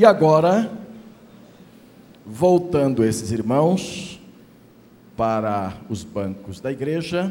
E 0.00 0.04
agora, 0.06 0.72
voltando 2.24 3.04
esses 3.04 3.32
irmãos 3.32 4.18
para 5.14 5.74
os 5.90 6.02
bancos 6.02 6.58
da 6.58 6.72
igreja, 6.72 7.30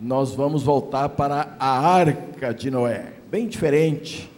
nós 0.00 0.34
vamos 0.34 0.62
voltar 0.62 1.10
para 1.10 1.54
a 1.60 1.78
Arca 1.78 2.54
de 2.54 2.70
Noé, 2.70 3.12
bem 3.30 3.46
diferente 3.46 4.30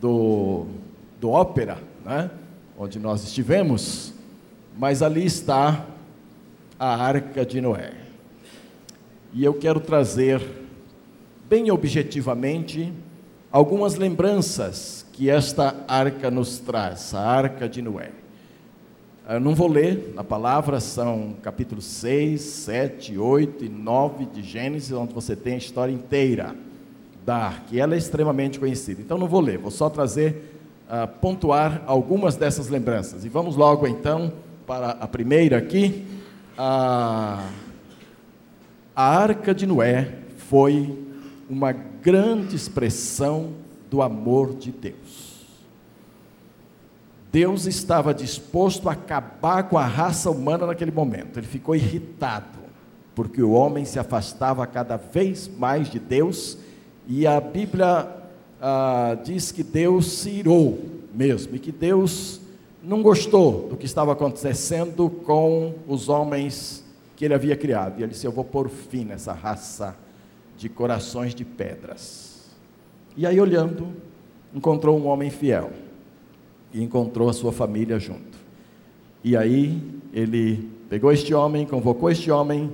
do, 0.00 0.66
do 1.20 1.30
ópera, 1.30 1.78
né? 2.04 2.32
onde 2.76 2.98
nós 2.98 3.22
estivemos, 3.22 4.12
mas 4.76 5.00
ali 5.00 5.24
está 5.24 5.86
a 6.76 6.96
Arca 6.96 7.46
de 7.46 7.60
Noé. 7.60 7.92
E 9.32 9.44
eu 9.44 9.54
quero 9.54 9.78
trazer, 9.78 10.42
bem 11.48 11.70
objetivamente, 11.70 12.92
algumas 13.52 13.94
lembranças 13.94 15.06
que 15.18 15.28
esta 15.28 15.74
arca 15.88 16.30
nos 16.30 16.60
traz, 16.60 17.12
a 17.12 17.20
Arca 17.20 17.68
de 17.68 17.82
Noé. 17.82 18.12
Eu 19.28 19.40
não 19.40 19.52
vou 19.52 19.66
ler 19.66 20.12
na 20.14 20.22
palavra, 20.22 20.78
são 20.78 21.34
capítulos 21.42 21.86
6, 21.86 22.40
7, 22.40 23.18
8 23.18 23.64
e 23.64 23.68
9 23.68 24.26
de 24.26 24.44
Gênesis, 24.44 24.92
onde 24.92 25.12
você 25.12 25.34
tem 25.34 25.54
a 25.54 25.58
história 25.58 25.90
inteira 25.90 26.54
da 27.26 27.36
arca. 27.36 27.64
E 27.72 27.80
ela 27.80 27.96
é 27.96 27.98
extremamente 27.98 28.60
conhecida. 28.60 29.02
Então 29.02 29.18
não 29.18 29.26
vou 29.26 29.40
ler, 29.40 29.58
vou 29.58 29.72
só 29.72 29.90
trazer, 29.90 30.54
uh, 30.88 31.08
pontuar 31.20 31.82
algumas 31.84 32.36
dessas 32.36 32.68
lembranças. 32.68 33.24
E 33.24 33.28
vamos 33.28 33.56
logo 33.56 33.88
então 33.88 34.32
para 34.68 34.90
a 34.90 35.08
primeira 35.08 35.58
aqui. 35.58 36.06
A, 36.56 37.44
a 38.94 39.18
arca 39.18 39.52
de 39.52 39.66
Noé 39.66 40.12
foi 40.48 40.96
uma 41.50 41.72
grande 41.72 42.54
expressão 42.54 43.66
do 43.90 44.02
amor 44.02 44.54
de 44.54 44.70
Deus. 44.70 45.38
Deus 47.30 47.66
estava 47.66 48.14
disposto 48.14 48.88
a 48.88 48.92
acabar 48.92 49.64
com 49.64 49.76
a 49.76 49.86
raça 49.86 50.30
humana 50.30 50.66
naquele 50.66 50.90
momento. 50.90 51.38
Ele 51.38 51.46
ficou 51.46 51.76
irritado, 51.76 52.58
porque 53.14 53.42
o 53.42 53.50
homem 53.50 53.84
se 53.84 53.98
afastava 53.98 54.66
cada 54.66 54.96
vez 54.96 55.48
mais 55.48 55.90
de 55.90 55.98
Deus, 55.98 56.56
e 57.06 57.26
a 57.26 57.40
Bíblia 57.40 58.08
ah, 58.60 59.16
diz 59.22 59.52
que 59.52 59.62
Deus 59.62 60.10
se 60.10 60.30
irou 60.30 60.78
mesmo, 61.14 61.56
e 61.56 61.58
que 61.58 61.72
Deus 61.72 62.40
não 62.82 63.02
gostou 63.02 63.68
do 63.68 63.76
que 63.76 63.86
estava 63.86 64.12
acontecendo 64.12 65.10
com 65.10 65.74
os 65.86 66.08
homens 66.08 66.84
que 67.16 67.24
ele 67.24 67.34
havia 67.34 67.56
criado. 67.56 67.98
E 67.98 68.02
ele 68.02 68.12
disse: 68.12 68.26
Eu 68.26 68.32
vou 68.32 68.44
pôr 68.44 68.68
fim 68.68 69.04
nessa 69.04 69.32
raça 69.32 69.96
de 70.56 70.68
corações 70.68 71.34
de 71.34 71.44
pedras. 71.44 72.27
E 73.18 73.26
aí, 73.26 73.40
olhando, 73.40 73.88
encontrou 74.54 74.96
um 74.96 75.08
homem 75.08 75.28
fiel 75.28 75.72
e 76.72 76.80
encontrou 76.80 77.28
a 77.28 77.32
sua 77.32 77.50
família 77.50 77.98
junto. 77.98 78.38
E 79.24 79.36
aí 79.36 79.82
ele 80.12 80.70
pegou 80.88 81.10
este 81.10 81.34
homem, 81.34 81.66
convocou 81.66 82.08
este 82.12 82.30
homem, 82.30 82.72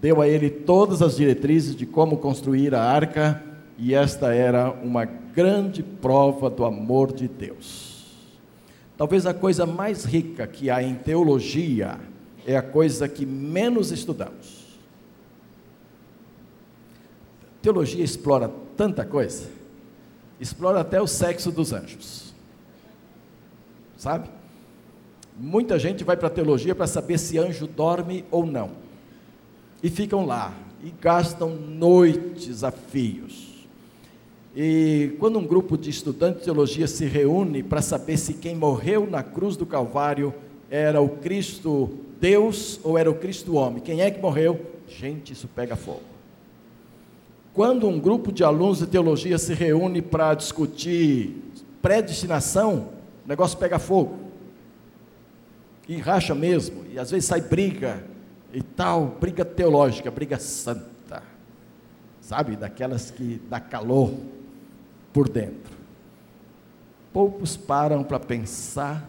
deu 0.00 0.22
a 0.22 0.28
ele 0.28 0.48
todas 0.48 1.02
as 1.02 1.16
diretrizes 1.16 1.74
de 1.74 1.86
como 1.86 2.18
construir 2.18 2.72
a 2.72 2.80
arca, 2.80 3.42
e 3.76 3.92
esta 3.92 4.32
era 4.32 4.70
uma 4.70 5.04
grande 5.04 5.82
prova 5.82 6.48
do 6.48 6.64
amor 6.64 7.12
de 7.12 7.26
Deus. 7.26 8.06
Talvez 8.96 9.26
a 9.26 9.34
coisa 9.34 9.66
mais 9.66 10.04
rica 10.04 10.46
que 10.46 10.70
há 10.70 10.80
em 10.80 10.94
teologia 10.94 11.98
é 12.46 12.56
a 12.56 12.62
coisa 12.62 13.08
que 13.08 13.26
menos 13.26 13.90
estudamos. 13.90 14.78
Teologia 17.60 18.04
explora 18.04 18.48
tanta 18.76 19.04
coisa, 19.04 19.58
explora 20.40 20.80
até 20.80 21.00
o 21.00 21.06
sexo 21.06 21.52
dos 21.52 21.72
anjos 21.72 22.30
sabe? 24.00 24.30
Muita 25.38 25.78
gente 25.78 26.02
vai 26.02 26.16
para 26.16 26.28
a 26.28 26.30
teologia 26.30 26.74
para 26.74 26.86
saber 26.86 27.18
se 27.18 27.38
anjo 27.38 27.66
dorme 27.66 28.24
ou 28.30 28.46
não. 28.46 28.70
E 29.82 29.90
ficam 29.90 30.24
lá 30.24 30.54
e 30.82 30.90
gastam 31.00 31.54
noites 31.54 32.64
a 32.64 32.70
fios. 32.70 33.68
E 34.56 35.14
quando 35.20 35.38
um 35.38 35.46
grupo 35.46 35.76
de 35.76 35.90
estudantes 35.90 36.40
de 36.40 36.44
teologia 36.46 36.86
se 36.86 37.04
reúne 37.04 37.62
para 37.62 37.82
saber 37.82 38.16
se 38.16 38.34
quem 38.34 38.56
morreu 38.56 39.08
na 39.08 39.22
cruz 39.22 39.56
do 39.56 39.66
Calvário 39.66 40.34
era 40.70 41.00
o 41.00 41.08
Cristo 41.08 41.90
Deus 42.18 42.80
ou 42.82 42.98
era 42.98 43.10
o 43.10 43.14
Cristo 43.14 43.54
homem, 43.54 43.82
quem 43.82 44.00
é 44.00 44.10
que 44.10 44.20
morreu? 44.20 44.60
Gente, 44.88 45.32
isso 45.32 45.46
pega 45.46 45.76
fogo. 45.76 46.09
Quando 47.60 47.86
um 47.86 48.00
grupo 48.00 48.32
de 48.32 48.42
alunos 48.42 48.78
de 48.78 48.86
teologia 48.86 49.36
se 49.36 49.52
reúne 49.52 50.00
para 50.00 50.32
discutir 50.32 51.36
predestinação, 51.82 52.88
o 53.22 53.28
negócio 53.28 53.58
pega 53.58 53.78
fogo. 53.78 54.18
E 55.86 55.98
racha 55.98 56.34
mesmo, 56.34 56.86
e 56.90 56.98
às 56.98 57.10
vezes 57.10 57.26
sai 57.26 57.42
briga 57.42 58.02
e 58.50 58.62
tal, 58.62 59.08
briga 59.20 59.44
teológica, 59.44 60.10
briga 60.10 60.38
santa. 60.38 61.22
Sabe, 62.22 62.56
daquelas 62.56 63.10
que 63.10 63.38
dá 63.50 63.60
calor 63.60 64.14
por 65.12 65.28
dentro. 65.28 65.76
Poucos 67.12 67.58
param 67.58 68.02
para 68.02 68.18
pensar 68.18 69.06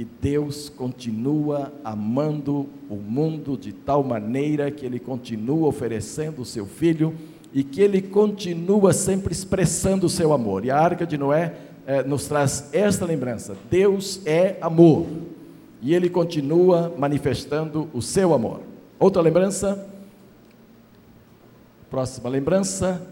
que 0.00 0.08
Deus 0.18 0.70
continua 0.70 1.70
amando 1.84 2.66
o 2.88 2.94
mundo 2.94 3.54
de 3.54 3.70
tal 3.70 4.02
maneira 4.02 4.70
que 4.70 4.86
Ele 4.86 4.98
continua 4.98 5.68
oferecendo 5.68 6.40
o 6.40 6.44
seu 6.46 6.64
Filho 6.64 7.14
e 7.52 7.62
que 7.62 7.82
Ele 7.82 8.00
continua 8.00 8.94
sempre 8.94 9.30
expressando 9.30 10.06
o 10.06 10.08
seu 10.08 10.32
amor. 10.32 10.64
E 10.64 10.70
a 10.70 10.78
arca 10.78 11.06
de 11.06 11.18
Noé 11.18 11.54
é, 11.86 12.02
nos 12.02 12.26
traz 12.26 12.70
esta 12.72 13.04
lembrança: 13.04 13.54
Deus 13.70 14.22
é 14.24 14.56
amor 14.62 15.06
e 15.82 15.94
Ele 15.94 16.08
continua 16.08 16.90
manifestando 16.96 17.86
o 17.92 18.00
seu 18.00 18.32
amor. 18.32 18.62
Outra 18.98 19.20
lembrança, 19.20 19.86
próxima 21.90 22.30
lembrança, 22.30 23.06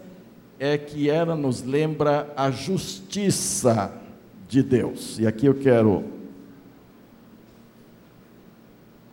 é 0.59 0.79
que 0.79 1.11
ela 1.11 1.37
nos 1.37 1.63
lembra 1.63 2.33
a 2.35 2.51
justiça 2.51 3.93
de 4.49 4.63
Deus. 4.63 5.19
E 5.19 5.27
aqui 5.27 5.45
eu 5.45 5.55
quero 5.55 6.17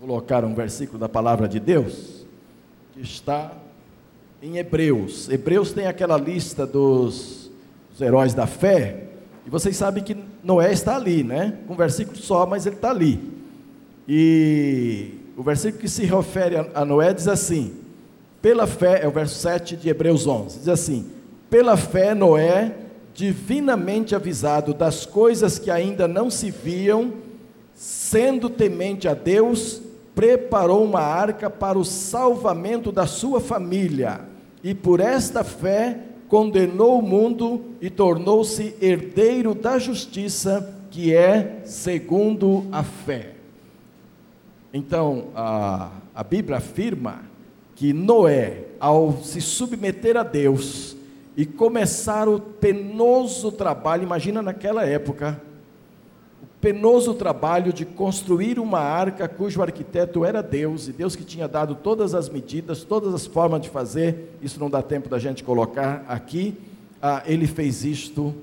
colocar 0.05 0.45
um 0.45 0.53
versículo 0.53 0.99
da 0.99 1.09
palavra 1.09 1.47
de 1.47 1.59
Deus 1.59 2.27
que 2.93 3.01
está 3.01 3.51
em 4.39 4.57
Hebreus. 4.57 5.27
Hebreus 5.29 5.73
tem 5.73 5.87
aquela 5.87 6.15
lista 6.15 6.63
dos, 6.63 7.49
dos 7.89 8.01
heróis 8.01 8.31
da 8.31 8.45
fé 8.45 9.07
e 9.47 9.49
vocês 9.49 9.75
sabem 9.75 10.03
que 10.03 10.15
Noé 10.43 10.71
está 10.71 10.95
ali, 10.95 11.23
né? 11.23 11.57
Um 11.67 11.75
versículo 11.75 12.17
só, 12.17 12.45
mas 12.45 12.67
ele 12.67 12.75
está 12.75 12.91
ali. 12.91 13.19
E 14.07 15.09
o 15.35 15.41
versículo 15.41 15.81
que 15.81 15.89
se 15.89 16.05
refere 16.05 16.57
a 16.75 16.85
Noé 16.85 17.11
diz 17.11 17.27
assim: 17.27 17.73
pela 18.43 18.67
fé, 18.67 19.03
é 19.03 19.07
o 19.07 19.11
verso 19.11 19.33
7 19.39 19.75
de 19.75 19.89
Hebreus 19.89 20.27
11, 20.27 20.59
diz 20.59 20.69
assim: 20.69 21.09
pela 21.49 21.75
fé, 21.75 22.13
Noé, 22.13 22.75
divinamente 23.11 24.13
avisado 24.13 24.71
das 24.71 25.03
coisas 25.03 25.57
que 25.57 25.71
ainda 25.71 26.07
não 26.07 26.29
se 26.29 26.51
viam, 26.51 27.11
sendo 27.73 28.51
temente 28.51 29.07
a 29.07 29.15
Deus, 29.15 29.81
preparou 30.15 30.83
uma 30.83 31.01
arca 31.01 31.49
para 31.49 31.77
o 31.77 31.83
salvamento 31.83 32.91
da 32.91 33.05
sua 33.05 33.41
família, 33.41 34.21
e 34.63 34.73
por 34.73 34.99
esta 35.01 35.43
fé 35.43 35.99
condenou 36.27 36.99
o 36.99 37.03
mundo 37.03 37.61
e 37.79 37.89
tornou-se 37.89 38.75
herdeiro 38.81 39.53
da 39.53 39.77
justiça, 39.77 40.73
que 40.89 41.13
é 41.13 41.61
segundo 41.65 42.65
a 42.71 42.81
fé. 42.81 43.33
Então, 44.73 45.25
a, 45.35 45.91
a 46.15 46.23
Bíblia 46.23 46.57
afirma 46.57 47.21
que 47.75 47.91
Noé, 47.93 48.63
ao 48.79 49.17
se 49.21 49.41
submeter 49.41 50.15
a 50.17 50.23
Deus 50.23 50.95
e 51.35 51.45
começar 51.45 52.27
o 52.29 52.39
penoso 52.39 53.51
trabalho, 53.51 54.03
imagina 54.03 54.41
naquela 54.41 54.85
época, 54.85 55.41
penoso 56.65 57.13
trabalho 57.13 57.71
de 57.71 57.85
construir 57.85 58.57
uma 58.57 58.79
arca 58.79 59.27
cujo 59.27 59.61
arquiteto 59.61 60.25
era 60.25 60.41
Deus, 60.41 60.87
e 60.87 60.91
Deus 60.91 61.15
que 61.15 61.23
tinha 61.23 61.47
dado 61.47 61.75
todas 61.75 62.15
as 62.15 62.27
medidas, 62.27 62.83
todas 62.83 63.13
as 63.13 63.27
formas 63.27 63.61
de 63.61 63.69
fazer, 63.69 64.35
isso 64.41 64.59
não 64.59 64.67
dá 64.67 64.81
tempo 64.81 65.07
da 65.07 65.19
gente 65.19 65.43
colocar 65.43 66.03
aqui, 66.07 66.57
ah, 66.99 67.21
ele 67.27 67.45
fez 67.45 67.85
isto 67.85 68.33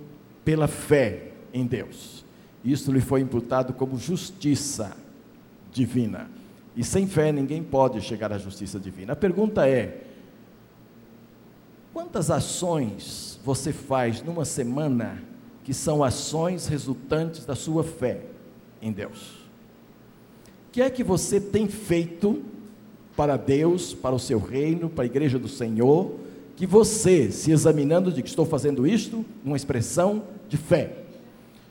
pela 0.45 0.69
fé 0.69 1.33
em 1.53 1.67
Deus. 1.67 2.25
Isso 2.65 2.93
lhe 2.93 3.01
foi 3.01 3.23
imputado 3.23 3.73
como 3.73 3.99
justiça 3.99 4.97
divina. 5.73 6.31
E 6.77 6.85
sem 6.85 7.09
fé 7.09 7.33
ninguém 7.33 7.61
pode 7.61 8.01
chegar 8.03 8.33
à 8.33 8.39
justiça 8.39 8.79
divina. 8.79 9.15
A 9.15 9.17
pergunta 9.17 9.69
é: 9.69 10.01
quantas 11.93 12.31
ações 12.31 13.41
você 13.45 13.73
faz 13.73 14.23
numa 14.23 14.45
semana 14.45 15.31
que 15.64 15.73
são 15.73 16.03
ações 16.03 16.67
resultantes 16.67 17.44
da 17.44 17.55
sua 17.55 17.85
fé 17.85 18.20
em 18.81 18.91
Deus. 18.91 19.43
O 20.69 20.73
que 20.73 20.82
é 20.82 20.91
que 20.91 21.05
você 21.05 21.41
tem 21.41 21.69
feito 21.69 22.43
para 23.17 23.37
Deus, 23.37 23.94
para 23.94 24.14
o 24.14 24.19
seu 24.19 24.38
reino, 24.38 24.88
para 24.88 25.05
a 25.05 25.06
igreja 25.06 25.38
do 25.38 25.49
Senhor, 25.49 26.12
que 26.56 26.67
você, 26.67 27.31
se 27.31 27.50
examinando 27.50 28.12
que 28.12 28.29
estou 28.29 28.47
fazendo 28.47 28.87
isto, 28.87 29.25
uma 29.44 29.56
expressão 29.56 30.23
de 30.49 30.56
fé. 30.56 30.97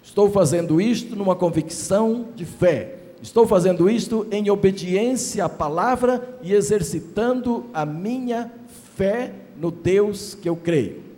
Estou 0.04 0.30
fazendo 0.30 0.82
isto 0.82 1.16
numa 1.16 1.36
convicção 1.36 2.28
de 2.36 2.46
fé. 2.46 2.96
Estou 3.22 3.48
fazendo 3.48 3.90
isto 3.90 4.26
em 4.32 4.50
obediência 4.50 5.46
à 5.46 5.50
palavra 5.50 6.38
e 6.42 6.54
exercitando 6.54 7.66
a 7.74 7.86
minha 7.86 8.52
fé 8.96 9.34
no 9.60 9.70
Deus 9.70 10.34
que 10.34 10.50
eu 10.50 10.56
creio. 10.56 11.11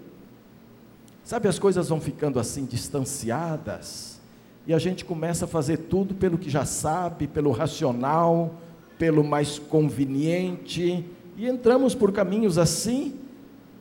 Sabe, 1.33 1.47
as 1.47 1.57
coisas 1.57 1.89
vão 1.89 1.99
ficando 1.99 2.39
assim 2.39 2.63
distanciadas 2.63 4.19
e 4.67 4.71
a 4.71 4.77
gente 4.77 5.03
começa 5.03 5.45
a 5.45 5.47
fazer 5.47 5.77
tudo 5.77 6.13
pelo 6.13 6.37
que 6.37 6.47
já 6.47 6.63
sabe, 6.63 7.25
pelo 7.27 7.49
racional, 7.49 8.53
pelo 8.99 9.23
mais 9.23 9.57
conveniente, 9.57 11.03
e 11.35 11.47
entramos 11.47 11.95
por 11.95 12.11
caminhos 12.11 12.59
assim, 12.59 13.15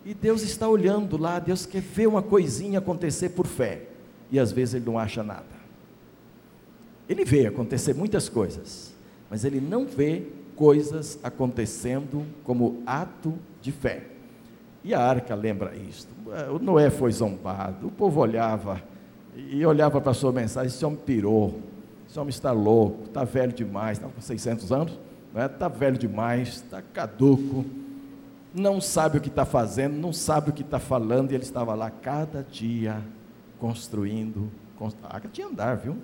e 0.03 0.15
Deus 0.15 0.41
está 0.41 0.67
olhando 0.67 1.19
lá, 1.19 1.39
Deus 1.39 1.67
quer 1.67 1.83
ver 1.83 2.07
uma 2.07 2.23
coisinha 2.23 2.79
acontecer 2.79 3.29
por 3.29 3.47
fé, 3.47 3.83
e 4.31 4.41
às 4.41 4.51
vezes 4.51 4.77
ele 4.77 4.87
não 4.87 4.99
acha 4.99 5.23
nada. 5.23 5.45
Ele 7.07 7.23
vê 7.23 7.47
acontecer 7.47 7.93
muitas 7.93 8.31
coisas, 8.31 8.95
mas 9.29 9.45
ele 9.45 9.61
não 9.61 9.85
vê 9.85 10.23
coisas 10.57 11.19
acontecendo 11.23 12.25
como 12.45 12.83
ato 12.87 13.35
de 13.61 13.71
fé. 13.71 14.12
E 14.85 14.93
a 14.95 15.01
arca 15.01 15.35
lembra 15.35 15.75
isto. 15.77 16.13
O 16.53 16.59
Noé 16.59 16.91
foi 16.91 17.13
zombado, 17.13 17.87
o 17.87 17.91
povo 17.91 18.21
olhava 18.21 18.83
e 19.37 19.65
olhava 19.65 20.01
para 20.01 20.11
a 20.11 20.15
sua 20.15 20.33
mensagem: 20.33 20.69
esse 20.69 20.85
homem 20.85 20.99
pirou, 20.99 21.61
esse 22.09 22.19
homem 22.19 22.31
está 22.31 22.53
louco, 22.53 23.05
está 23.05 23.25
velho 23.25 23.53
demais, 23.53 23.99
está 23.99 24.09
com 24.09 24.21
600 24.21 24.73
anos, 24.73 24.93
está 25.29 25.41
né? 25.41 25.49
Tá 25.49 25.69
velho 25.69 25.97
demais, 25.97 26.49
está 26.49 26.83
caduco, 26.83 27.65
não 28.55 28.81
sabe 28.81 29.19
o 29.19 29.21
que 29.21 29.29
está 29.29 29.45
fazendo, 29.45 29.97
não 29.97 30.13
sabe 30.13 30.51
o 30.51 30.53
que 30.53 30.63
está 30.63 30.79
falando, 30.79 31.33
e 31.33 31.35
ele 31.35 31.45
estava 31.45 31.75
lá 31.75 31.91
cada 31.91 32.43
dia 32.43 33.01
construindo. 33.59 34.51
A 35.05 35.15
arca 35.15 35.29
tinha 35.33 35.47
andar, 35.47 35.77
viu? 35.77 35.97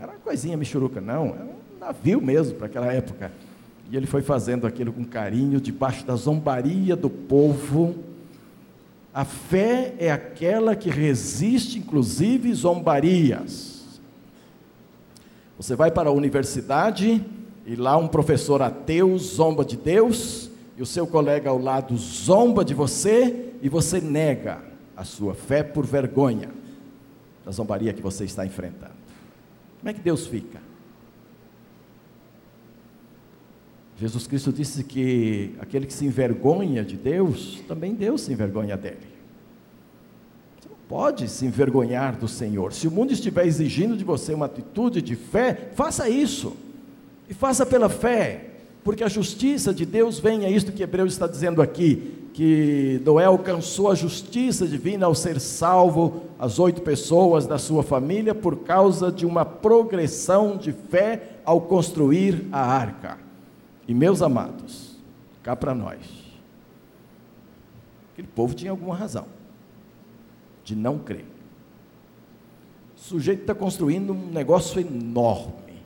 Era 0.00 0.12
uma 0.12 0.20
coisinha 0.20 0.56
michuruca, 0.56 1.00
não, 1.00 1.26
era 1.26 1.44
um 1.44 1.78
navio 1.80 2.20
mesmo 2.20 2.54
para 2.54 2.66
aquela 2.66 2.92
época. 2.92 3.32
E 3.90 3.96
ele 3.96 4.06
foi 4.06 4.22
fazendo 4.22 4.66
aquilo 4.66 4.92
com 4.92 5.04
carinho, 5.04 5.60
debaixo 5.60 6.06
da 6.06 6.14
zombaria 6.14 6.94
do 6.94 7.10
povo. 7.10 7.96
A 9.12 9.24
fé 9.24 9.94
é 9.98 10.12
aquela 10.12 10.76
que 10.76 10.88
resiste, 10.88 11.78
inclusive, 11.78 12.54
zombarias. 12.54 14.00
Você 15.56 15.74
vai 15.74 15.90
para 15.90 16.08
a 16.08 16.12
universidade 16.12 17.24
e 17.66 17.74
lá 17.74 17.96
um 17.96 18.08
professor 18.08 18.62
ateu 18.62 19.18
zomba 19.18 19.64
de 19.64 19.76
Deus, 19.76 20.50
e 20.76 20.82
o 20.82 20.86
seu 20.86 21.06
colega 21.06 21.50
ao 21.50 21.58
lado 21.58 21.96
zomba 21.96 22.64
de 22.64 22.72
você, 22.72 23.52
e 23.60 23.68
você 23.68 24.00
nega 24.00 24.62
a 24.96 25.04
sua 25.04 25.34
fé 25.34 25.62
por 25.62 25.84
vergonha 25.84 26.48
da 27.44 27.50
zombaria 27.50 27.92
que 27.92 28.00
você 28.00 28.24
está 28.24 28.46
enfrentando. 28.46 28.94
Como 29.78 29.90
é 29.90 29.92
que 29.92 30.00
Deus 30.00 30.26
fica? 30.26 30.69
Jesus 34.00 34.26
Cristo 34.26 34.50
disse 34.50 34.82
que 34.82 35.54
aquele 35.60 35.84
que 35.84 35.92
se 35.92 36.06
envergonha 36.06 36.82
de 36.82 36.96
Deus, 36.96 37.60
também 37.68 37.94
Deus 37.94 38.22
se 38.22 38.32
envergonha 38.32 38.74
dele. 38.74 38.96
Você 40.58 40.70
não 40.70 40.76
pode 40.88 41.28
se 41.28 41.44
envergonhar 41.44 42.16
do 42.16 42.26
Senhor. 42.26 42.72
Se 42.72 42.88
o 42.88 42.90
mundo 42.90 43.12
estiver 43.12 43.46
exigindo 43.46 43.98
de 43.98 44.02
você 44.02 44.32
uma 44.32 44.46
atitude 44.46 45.02
de 45.02 45.14
fé, 45.14 45.68
faça 45.74 46.08
isso. 46.08 46.56
E 47.28 47.34
faça 47.34 47.66
pela 47.66 47.90
fé, 47.90 48.46
porque 48.82 49.04
a 49.04 49.08
justiça 49.08 49.74
de 49.74 49.84
Deus 49.84 50.18
vem, 50.18 50.46
é 50.46 50.50
isto 50.50 50.72
que 50.72 50.82
Hebreus 50.82 51.12
está 51.12 51.26
dizendo 51.26 51.60
aqui, 51.60 52.14
que 52.32 53.02
Noé 53.04 53.26
alcançou 53.26 53.90
a 53.90 53.94
justiça 53.94 54.66
divina 54.66 55.04
ao 55.04 55.14
ser 55.14 55.38
salvo 55.38 56.22
as 56.38 56.58
oito 56.58 56.80
pessoas 56.80 57.46
da 57.46 57.58
sua 57.58 57.82
família 57.82 58.34
por 58.34 58.60
causa 58.60 59.12
de 59.12 59.26
uma 59.26 59.44
progressão 59.44 60.56
de 60.56 60.72
fé 60.72 61.36
ao 61.44 61.60
construir 61.60 62.46
a 62.50 62.64
arca. 62.64 63.29
E 63.90 63.94
meus 63.94 64.22
amados, 64.22 64.96
cá 65.42 65.56
para 65.56 65.74
nós, 65.74 65.98
aquele 68.12 68.28
povo 68.28 68.54
tinha 68.54 68.70
alguma 68.70 68.94
razão 68.94 69.26
de 70.62 70.76
não 70.76 70.96
crer. 70.96 71.24
O 72.96 73.00
sujeito 73.00 73.40
está 73.40 73.52
construindo 73.52 74.12
um 74.12 74.30
negócio 74.30 74.80
enorme, 74.80 75.82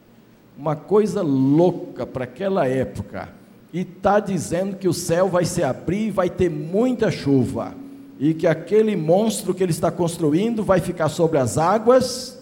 uma 0.55 0.77
coisa 0.77 1.23
louca 1.23 2.06
para 2.06 2.25
aquela 2.25 2.69
época, 2.69 3.31
e 3.73 3.81
está 3.81 4.21
dizendo 4.21 4.77
que 4.77 4.87
o 4.87 4.93
céu 4.93 5.31
vai 5.31 5.47
se 5.47 5.62
abrir 5.62 6.09
e 6.09 6.11
vai 6.11 6.29
ter 6.29 6.51
muita 6.51 7.11
chuva, 7.11 7.75
e 8.21 8.35
que 8.35 8.47
aquele 8.47 8.95
monstro 8.97 9.55
que 9.55 9.62
ele 9.62 9.73
está 9.73 9.91
construindo 9.91 10.62
vai 10.62 10.79
ficar 10.79 11.09
sobre 11.09 11.39
as 11.39 11.56
águas 11.56 12.33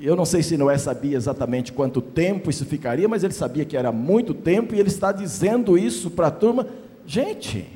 eu 0.00 0.14
não 0.14 0.24
sei 0.24 0.42
se 0.42 0.56
Noé 0.56 0.78
sabia 0.78 1.16
exatamente 1.16 1.72
quanto 1.72 2.00
tempo 2.00 2.50
isso 2.50 2.64
ficaria, 2.64 3.08
mas 3.08 3.24
ele 3.24 3.32
sabia 3.32 3.64
que 3.64 3.76
era 3.76 3.90
muito 3.90 4.32
tempo 4.32 4.74
e 4.74 4.78
ele 4.78 4.88
está 4.88 5.10
dizendo 5.10 5.76
isso 5.76 6.10
para 6.10 6.28
a 6.28 6.30
turma. 6.30 6.66
Gente, 7.04 7.66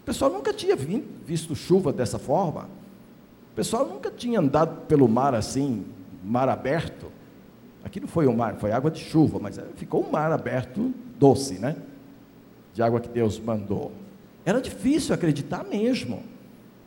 o 0.00 0.04
pessoal 0.04 0.32
nunca 0.32 0.52
tinha 0.52 0.76
visto 0.76 1.56
chuva 1.56 1.92
dessa 1.92 2.18
forma. 2.18 2.68
O 3.52 3.56
pessoal 3.56 3.86
nunca 3.86 4.10
tinha 4.10 4.38
andado 4.38 4.82
pelo 4.86 5.08
mar 5.08 5.34
assim, 5.34 5.84
mar 6.22 6.48
aberto. 6.48 7.06
Aqui 7.82 7.98
não 7.98 8.08
foi 8.08 8.26
um 8.28 8.36
mar, 8.36 8.56
foi 8.56 8.70
água 8.70 8.90
de 8.90 9.00
chuva, 9.00 9.38
mas 9.40 9.58
ficou 9.74 10.06
um 10.06 10.10
mar 10.10 10.30
aberto 10.30 10.94
doce, 11.18 11.54
né? 11.54 11.74
De 12.72 12.82
água 12.82 13.00
que 13.00 13.08
Deus 13.08 13.40
mandou. 13.40 13.90
Era 14.44 14.60
difícil 14.60 15.14
acreditar 15.14 15.64
mesmo. 15.64 16.22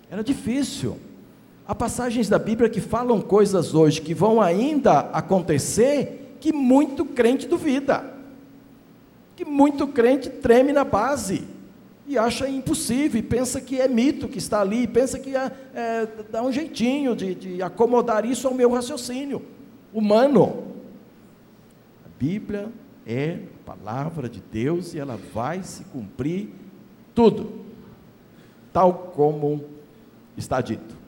Era 0.09 0.23
difícil. 0.23 0.97
Há 1.67 1.75
passagens 1.75 2.27
da 2.27 2.39
Bíblia 2.39 2.69
que 2.69 2.81
falam 2.81 3.21
coisas 3.21 3.73
hoje 3.73 4.01
que 4.01 4.13
vão 4.13 4.41
ainda 4.41 4.99
acontecer 5.11 6.35
que 6.39 6.51
muito 6.51 7.05
crente 7.05 7.47
duvida, 7.47 8.03
que 9.35 9.45
muito 9.45 9.87
crente 9.87 10.29
treme 10.29 10.73
na 10.73 10.83
base 10.83 11.43
e 12.07 12.17
acha 12.17 12.49
impossível, 12.49 13.19
e 13.19 13.23
pensa 13.23 13.61
que 13.61 13.79
é 13.79 13.87
mito 13.87 14.27
que 14.27 14.39
está 14.39 14.59
ali, 14.59 14.87
pensa 14.87 15.19
que 15.19 15.35
é, 15.35 15.51
é, 15.73 16.07
dá 16.29 16.41
um 16.41 16.51
jeitinho 16.51 17.15
de, 17.15 17.35
de 17.35 17.61
acomodar 17.61 18.25
isso 18.25 18.47
ao 18.47 18.53
meu 18.53 18.71
raciocínio 18.71 19.41
humano. 19.93 20.63
A 22.03 22.09
Bíblia 22.19 22.69
é 23.05 23.39
a 23.65 23.75
palavra 23.75 24.27
de 24.27 24.41
Deus 24.41 24.93
e 24.93 24.99
ela 24.99 25.17
vai 25.33 25.63
se 25.63 25.83
cumprir 25.85 26.49
tudo, 27.13 27.65
tal 28.73 29.11
como 29.15 29.63
está 30.35 30.59
dito. 30.59 31.00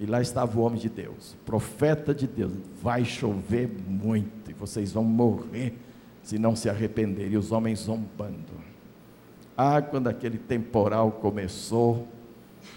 E 0.00 0.06
lá 0.06 0.20
estava 0.20 0.58
o 0.58 0.62
homem 0.62 0.78
de 0.78 0.88
Deus, 0.88 1.36
profeta 1.44 2.14
de 2.14 2.26
Deus. 2.26 2.52
Vai 2.80 3.04
chover 3.04 3.68
muito 3.88 4.50
e 4.50 4.54
vocês 4.54 4.92
vão 4.92 5.02
morrer 5.02 5.74
se 6.22 6.38
não 6.38 6.54
se 6.54 6.68
arrependerem. 6.68 7.32
E 7.32 7.36
os 7.36 7.50
homens 7.50 7.80
zombando. 7.80 8.68
Ah, 9.56 9.82
quando 9.82 10.06
aquele 10.06 10.38
temporal 10.38 11.10
começou, 11.10 12.06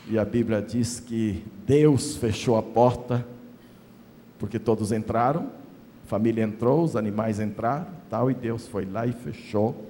e 0.08 0.18
a 0.18 0.26
Bíblia 0.26 0.62
diz 0.62 1.00
que 1.00 1.44
Deus 1.66 2.16
fechou 2.18 2.58
a 2.58 2.64
porta, 2.64 3.26
porque 4.40 4.58
todos 4.58 4.92
entraram, 4.92 5.52
a 6.04 6.08
família 6.08 6.44
entrou, 6.44 6.84
os 6.84 6.96
animais 6.96 7.40
entraram, 7.40 7.88
tal, 8.10 8.32
e 8.32 8.34
Deus 8.34 8.68
foi 8.68 8.86
lá 8.86 9.06
e 9.06 9.12
fechou 9.12 9.90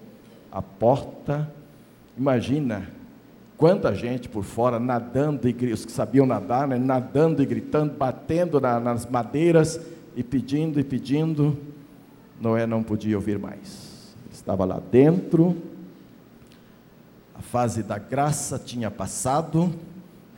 a 0.51 0.61
porta. 0.61 1.49
Imagina 2.17 2.89
Quanta 3.61 3.93
gente 3.93 4.27
por 4.27 4.43
fora 4.43 4.79
nadando, 4.79 5.47
e, 5.47 5.71
os 5.71 5.85
que 5.85 5.91
sabiam 5.91 6.25
nadar, 6.25 6.67
né, 6.67 6.79
nadando 6.79 7.43
e 7.43 7.45
gritando, 7.45 7.95
batendo 7.95 8.59
na, 8.59 8.79
nas 8.79 9.05
madeiras 9.05 9.79
e 10.15 10.23
pedindo 10.23 10.79
e 10.79 10.83
pedindo. 10.83 11.55
Noé 12.39 12.65
não 12.65 12.81
podia 12.81 13.15
ouvir 13.15 13.37
mais. 13.37 14.15
estava 14.33 14.65
lá 14.65 14.81
dentro, 14.91 15.55
a 17.35 17.41
fase 17.43 17.83
da 17.83 17.99
graça 17.99 18.57
tinha 18.57 18.89
passado, 18.89 19.71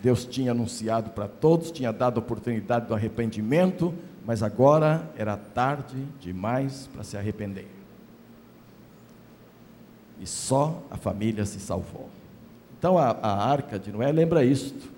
Deus 0.01 0.25
tinha 0.25 0.51
anunciado 0.51 1.11
para 1.11 1.29
todos, 1.29 1.71
tinha 1.71 1.93
dado 1.93 2.17
oportunidade 2.17 2.87
do 2.87 2.93
arrependimento, 2.93 3.93
mas 4.25 4.43
agora 4.43 5.09
era 5.15 5.37
tarde 5.37 5.95
demais 6.19 6.89
para 6.91 7.05
se 7.05 7.15
arrepender. 7.15 7.69
E 10.19 10.27
só 10.27 10.83
a 10.91 10.97
família 10.97 11.45
se 11.45 11.61
salvou. 11.61 12.09
Então 12.83 12.97
a, 12.97 13.11
a 13.11 13.49
arca 13.49 13.79
de 13.79 13.93
Noé 13.93 14.11
lembra 14.11 14.43
isto: 14.43 14.91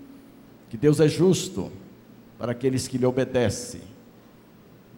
que 0.71 0.75
Deus 0.75 0.99
é 0.99 1.07
justo 1.07 1.71
para 2.35 2.51
aqueles 2.51 2.87
que 2.87 2.97
lhe 2.97 3.05
obedecem. 3.05 3.81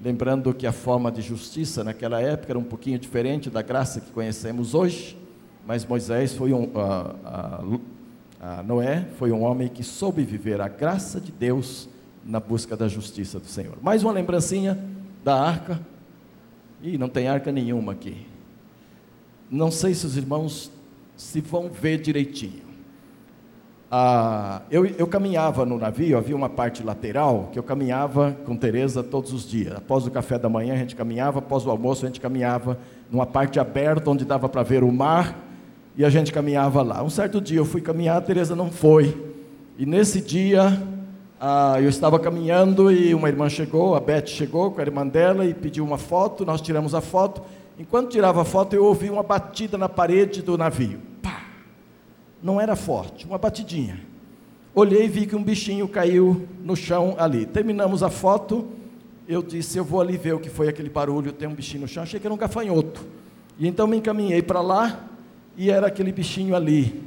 Lembrando 0.02 0.54
que 0.54 0.66
a 0.66 0.72
forma 0.72 1.12
de 1.12 1.22
justiça 1.22 1.84
naquela 1.84 2.22
época 2.22 2.54
era 2.54 2.58
um 2.58 2.64
pouquinho 2.64 2.98
diferente 2.98 3.50
da 3.50 3.62
graça 3.62 4.00
que 4.00 4.10
conhecemos 4.12 4.74
hoje, 4.74 5.18
mas 5.66 5.86
Moisés 5.86 6.34
foi 6.34 6.54
um, 6.54 6.72
Noé 8.66 9.06
foi 9.18 9.34
um 9.34 9.44
homem 9.44 9.68
que 9.68 9.84
soube 9.84 10.24
viver 10.24 10.62
a 10.62 10.70
graça 10.70 11.20
de 11.20 11.34
Deus 11.34 11.90
na 12.26 12.40
busca 12.40 12.78
da 12.78 12.88
justiça 12.88 13.38
do 13.38 13.48
Senhor. 13.48 13.78
Mais 13.82 14.02
uma 14.02 14.14
lembrancinha 14.14 14.82
da 15.26 15.36
arca. 15.38 15.78
E 16.82 16.98
não 16.98 17.10
tem 17.10 17.28
arca 17.28 17.52
nenhuma 17.52 17.92
aqui. 17.92 18.26
Não 19.52 19.72
sei 19.72 19.94
se 19.94 20.06
os 20.06 20.16
irmãos 20.16 20.72
se 21.18 21.42
vão 21.42 21.68
ver 21.68 22.00
direitinho. 22.00 22.67
Ah, 23.90 24.62
eu, 24.70 24.86
eu, 24.86 25.08
caminhava 25.08 25.66
no 25.66 25.78
navio, 25.78 26.18
havia 26.18 26.36
uma 26.36 26.50
parte 26.50 26.84
lateral 26.84 27.50
que 27.54 27.58
eu 27.58 27.64
caminhava 27.64 28.36
com 28.46 28.56
Teresa 28.58 29.02
todos 29.02 29.32
os 29.32 29.50
dias. 29.50 29.78
Após 29.78 30.06
o 30.06 30.12
café 30.12 30.38
da 30.38 30.50
manhã 30.50 30.74
a 30.74 30.78
gente 30.78 30.94
caminhava, 30.94 31.40
após 31.40 31.66
o 31.66 31.70
almoço 31.70 32.06
a 32.06 32.10
gente 32.10 32.20
caminhava 32.20 32.78
numa 33.10 33.26
parte 33.26 33.62
aberta 33.62 34.10
onde 34.10 34.26
dava 34.26 34.50
para 34.50 34.62
ver 34.62 34.84
o 34.84 34.92
mar 34.92 35.40
e 35.96 36.04
a 36.04 36.10
gente 36.10 36.34
caminhava 36.34 36.82
lá. 36.82 37.02
Um 37.02 37.10
certo 37.10 37.40
dia 37.40 37.60
eu 37.60 37.66
fui 37.66 37.80
caminhar, 37.80 38.22
Teresa 38.24 38.58
não 38.58 38.70
foi. 38.70 39.16
E 39.78 39.86
nesse 39.86 40.20
dia 40.20 40.84
ah, 41.40 41.78
eu 41.82 41.88
estava 41.88 42.20
caminhando 42.20 42.92
e 42.92 43.16
uma 43.16 43.30
irmã 43.30 43.48
chegou, 43.48 43.96
a 43.96 44.02
Beth 44.02 44.28
chegou 44.28 44.70
com 44.70 44.82
a 44.82 44.84
irmã 44.84 45.08
dela 45.08 45.46
e 45.46 45.54
pediu 45.54 45.86
uma 45.86 45.98
foto. 45.98 46.46
Nós 46.46 46.60
tiramos 46.60 46.94
a 46.94 47.00
foto. 47.00 47.42
Enquanto 47.80 48.10
tirava 48.10 48.42
a 48.42 48.46
foto 48.46 48.76
eu 48.76 48.84
ouvi 48.84 49.10
uma 49.10 49.24
batida 49.24 49.78
na 49.78 49.88
parede 49.88 50.42
do 50.42 50.58
navio. 50.58 51.00
Não 52.42 52.62
era 52.62 52.76
forte, 52.76 53.26
uma 53.26 53.38
batidinha. 53.38 54.00
Olhei 54.74 55.06
e 55.06 55.08
vi 55.08 55.26
que 55.26 55.36
um 55.36 55.44
bichinho 55.44 55.88
caiu 55.88 56.48
no 56.64 56.76
chão 56.76 57.16
ali. 57.18 57.48
Terminamos 57.48 58.04
a 58.04 58.12
foto. 58.12 58.68
Eu 59.28 59.42
disse: 59.42 59.78
Eu 59.78 59.84
vou 59.84 60.00
ali 60.00 60.18
ver 60.18 60.36
o 60.36 60.40
que 60.40 60.50
foi 60.50 60.68
aquele 60.68 60.90
barulho. 60.90 61.32
Tem 61.32 61.48
um 61.48 61.54
bichinho 61.56 61.82
no 61.82 61.88
chão. 61.88 62.04
Achei 62.04 62.20
que 62.20 62.28
era 62.28 62.34
um 62.34 62.38
gafanhoto. 62.38 63.04
E 63.58 63.68
então 63.68 63.88
me 63.88 63.98
encaminhei 63.98 64.42
para 64.44 64.62
lá 64.62 65.08
e 65.58 65.72
era 65.72 65.88
aquele 65.88 66.12
bichinho 66.12 66.56
ali. 66.56 67.04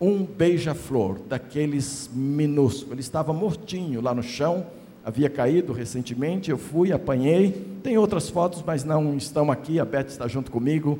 Um 0.00 0.24
beija-flor, 0.24 1.18
daqueles 1.28 2.08
minúsculos. 2.12 2.92
Ele 2.92 3.00
estava 3.00 3.32
mortinho 3.32 4.00
lá 4.00 4.14
no 4.14 4.22
chão, 4.22 4.66
havia 5.04 5.28
caído 5.28 5.72
recentemente. 5.72 6.50
Eu 6.50 6.56
fui, 6.56 6.92
apanhei. 6.92 7.52
Tem 7.82 7.98
outras 7.98 8.30
fotos, 8.30 8.62
mas 8.66 8.84
não 8.84 9.14
estão 9.18 9.52
aqui. 9.52 9.78
A 9.78 9.84
Beth 9.84 10.06
está 10.06 10.26
junto 10.26 10.50
comigo. 10.50 10.98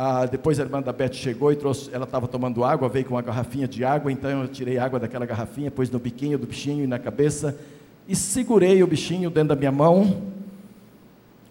Ah, 0.00 0.26
depois 0.26 0.60
a 0.60 0.62
irmã 0.62 0.80
da 0.80 0.92
Beth 0.92 1.12
chegou 1.12 1.50
e 1.50 1.56
trouxe, 1.56 1.90
ela 1.92 2.04
estava 2.04 2.28
tomando 2.28 2.62
água, 2.62 2.88
veio 2.88 3.04
com 3.04 3.16
uma 3.16 3.20
garrafinha 3.20 3.66
de 3.66 3.84
água, 3.84 4.12
então 4.12 4.30
eu 4.30 4.46
tirei 4.46 4.78
água 4.78 5.00
daquela 5.00 5.26
garrafinha, 5.26 5.72
pus 5.72 5.90
no 5.90 5.98
biquinho 5.98 6.38
do 6.38 6.46
bichinho 6.46 6.84
e 6.84 6.86
na 6.86 7.00
cabeça 7.00 7.58
e 8.06 8.14
segurei 8.14 8.80
o 8.80 8.86
bichinho 8.86 9.28
dentro 9.28 9.48
da 9.48 9.56
minha 9.56 9.72
mão 9.72 10.22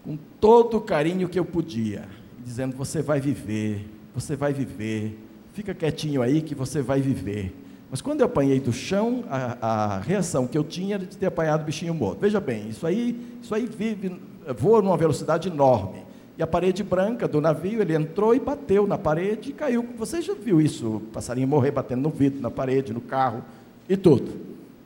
com 0.01 0.17
todo 0.39 0.77
o 0.77 0.81
carinho 0.81 1.27
que 1.27 1.37
eu 1.37 1.43
podia, 1.43 2.05
dizendo: 2.41 2.73
Você 2.77 3.01
vai 3.01 3.19
viver, 3.19 3.85
você 4.15 4.37
vai 4.37 4.53
viver, 4.53 5.19
fica 5.51 5.73
quietinho 5.73 6.21
aí 6.21 6.41
que 6.41 6.55
você 6.55 6.81
vai 6.81 7.01
viver. 7.01 7.53
Mas 7.91 7.99
quando 7.99 8.21
eu 8.21 8.27
apanhei 8.27 8.61
do 8.61 8.71
chão, 8.71 9.25
a, 9.29 9.57
a 9.59 9.99
reação 9.99 10.47
que 10.47 10.57
eu 10.57 10.63
tinha 10.63 10.95
era 10.95 11.05
de 11.05 11.17
ter 11.17 11.25
apanhado 11.25 11.63
o 11.63 11.65
bichinho 11.65 11.93
morto. 11.93 12.21
Veja 12.21 12.39
bem, 12.39 12.69
isso 12.69 12.87
aí, 12.87 13.19
isso 13.41 13.53
aí 13.53 13.65
vive, 13.65 14.21
voa 14.57 14.81
numa 14.81 14.95
velocidade 14.95 15.49
enorme 15.49 16.06
e 16.37 16.43
a 16.43 16.47
parede 16.47 16.83
branca 16.83 17.27
do 17.27 17.41
navio, 17.41 17.81
ele 17.81 17.95
entrou 17.95 18.35
e 18.35 18.39
bateu 18.39 18.85
na 18.85 18.97
parede 18.97 19.49
e 19.49 19.53
caiu. 19.53 19.83
Você 19.97 20.21
já 20.21 20.35
viu 20.35 20.61
isso? 20.61 20.97
O 20.97 20.99
passarinho 20.99 21.47
morrer 21.47 21.71
batendo 21.71 22.03
no 22.03 22.09
vidro, 22.11 22.39
na 22.39 22.51
parede, 22.51 22.93
no 22.93 23.01
carro 23.01 23.43
e 23.89 23.97
tudo. 23.97 24.31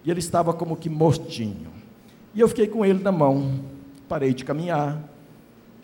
E 0.05 0.10
ele 0.10 0.20
estava 0.20 0.53
como 0.53 0.77
que 0.77 0.89
mortinho. 0.89 1.70
E 2.34 2.39
eu 2.39 2.48
fiquei 2.48 2.67
com 2.67 2.86
ele 2.86 3.03
na 3.03 3.12
mão. 3.12 3.60
Parei 4.08 4.34
de 4.34 4.46
caminhar 4.46 5.03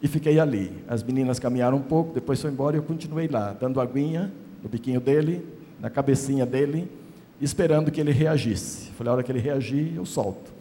e 0.02 0.08
fiquei 0.08 0.40
ali. 0.40 0.72
As 0.88 1.04
meninas 1.04 1.38
caminharam 1.38 1.78
um 1.78 1.82
pouco, 1.82 2.14
depois 2.14 2.42
foi 2.42 2.50
embora 2.50 2.78
e 2.78 2.80
eu 2.80 2.84
continuei 2.84 3.28
lá, 3.28 3.54
dando 3.60 3.82
aguinha 3.82 4.32
no 4.64 4.70
biquinho 4.70 5.02
dele, 5.02 5.46
na 5.82 5.90
cabecinha 5.90 6.46
dele, 6.46 6.90
esperando 7.42 7.92
que 7.92 8.00
ele 8.00 8.12
reagisse. 8.12 8.90
Falei, 8.92 9.12
a 9.12 9.14
hora 9.16 9.24
que 9.24 9.32
ele 9.32 9.40
reagir, 9.40 9.94
eu 9.96 10.06
solto. 10.06 10.57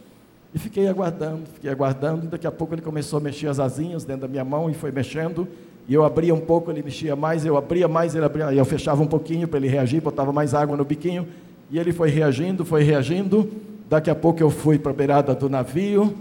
E 0.54 0.58
fiquei 0.58 0.88
aguardando, 0.88 1.42
fiquei 1.52 1.70
aguardando, 1.70 2.26
daqui 2.28 2.46
a 2.46 2.52
pouco 2.52 2.74
ele 2.74 2.82
começou 2.82 3.18
a 3.18 3.20
mexer 3.20 3.48
as 3.48 3.60
asinhas 3.60 4.04
dentro 4.04 4.22
da 4.22 4.28
minha 4.28 4.44
mão 4.44 4.70
e 4.70 4.74
foi 4.74 4.90
mexendo. 4.90 5.46
E 5.88 5.94
eu 5.94 6.04
abria 6.04 6.34
um 6.34 6.40
pouco, 6.40 6.70
ele 6.70 6.82
mexia 6.82 7.14
mais, 7.14 7.44
eu 7.44 7.56
abria 7.56 7.86
mais, 7.86 8.14
ele 8.14 8.24
abria, 8.24 8.52
e 8.52 8.58
eu 8.58 8.64
fechava 8.64 9.02
um 9.02 9.06
pouquinho 9.06 9.46
para 9.46 9.58
ele 9.58 9.68
reagir, 9.68 10.00
botava 10.00 10.32
mais 10.32 10.52
água 10.52 10.76
no 10.76 10.84
biquinho, 10.84 11.28
e 11.70 11.78
ele 11.78 11.92
foi 11.92 12.10
reagindo, 12.10 12.64
foi 12.64 12.82
reagindo. 12.82 13.48
Daqui 13.88 14.10
a 14.10 14.14
pouco 14.14 14.42
eu 14.42 14.50
fui 14.50 14.78
para 14.78 14.90
a 14.90 14.94
beirada 14.94 15.34
do 15.34 15.48
navio, 15.48 16.12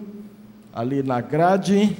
ali 0.72 1.02
na 1.02 1.20
grade, 1.20 1.98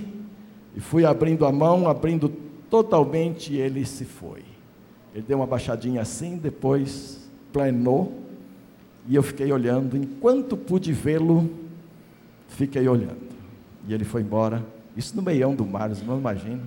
e 0.76 0.80
fui 0.80 1.06
abrindo 1.06 1.44
a 1.46 1.52
mão, 1.52 1.88
abrindo 1.88 2.32
totalmente, 2.70 3.54
e 3.54 3.60
ele 3.60 3.84
se 3.84 4.06
foi. 4.06 4.44
Ele 5.14 5.24
deu 5.28 5.38
uma 5.38 5.48
baixadinha 5.48 6.02
assim, 6.02 6.38
depois 6.38 7.28
planou, 7.52 8.14
e 9.08 9.16
eu 9.16 9.24
fiquei 9.24 9.52
olhando, 9.52 9.98
enquanto 9.98 10.56
pude 10.56 10.92
vê-lo, 10.92 11.50
Fiquei 12.56 12.88
olhando. 12.88 13.18
E 13.88 13.94
ele 13.94 14.06
foi 14.06 14.22
embora. 14.22 14.64
Isso 14.96 15.16
no 15.16 15.22
meião 15.22 15.54
do 15.54 15.66
mar, 15.66 15.90
vocês 15.90 16.08
não 16.08 16.18
imaginam. 16.18 16.64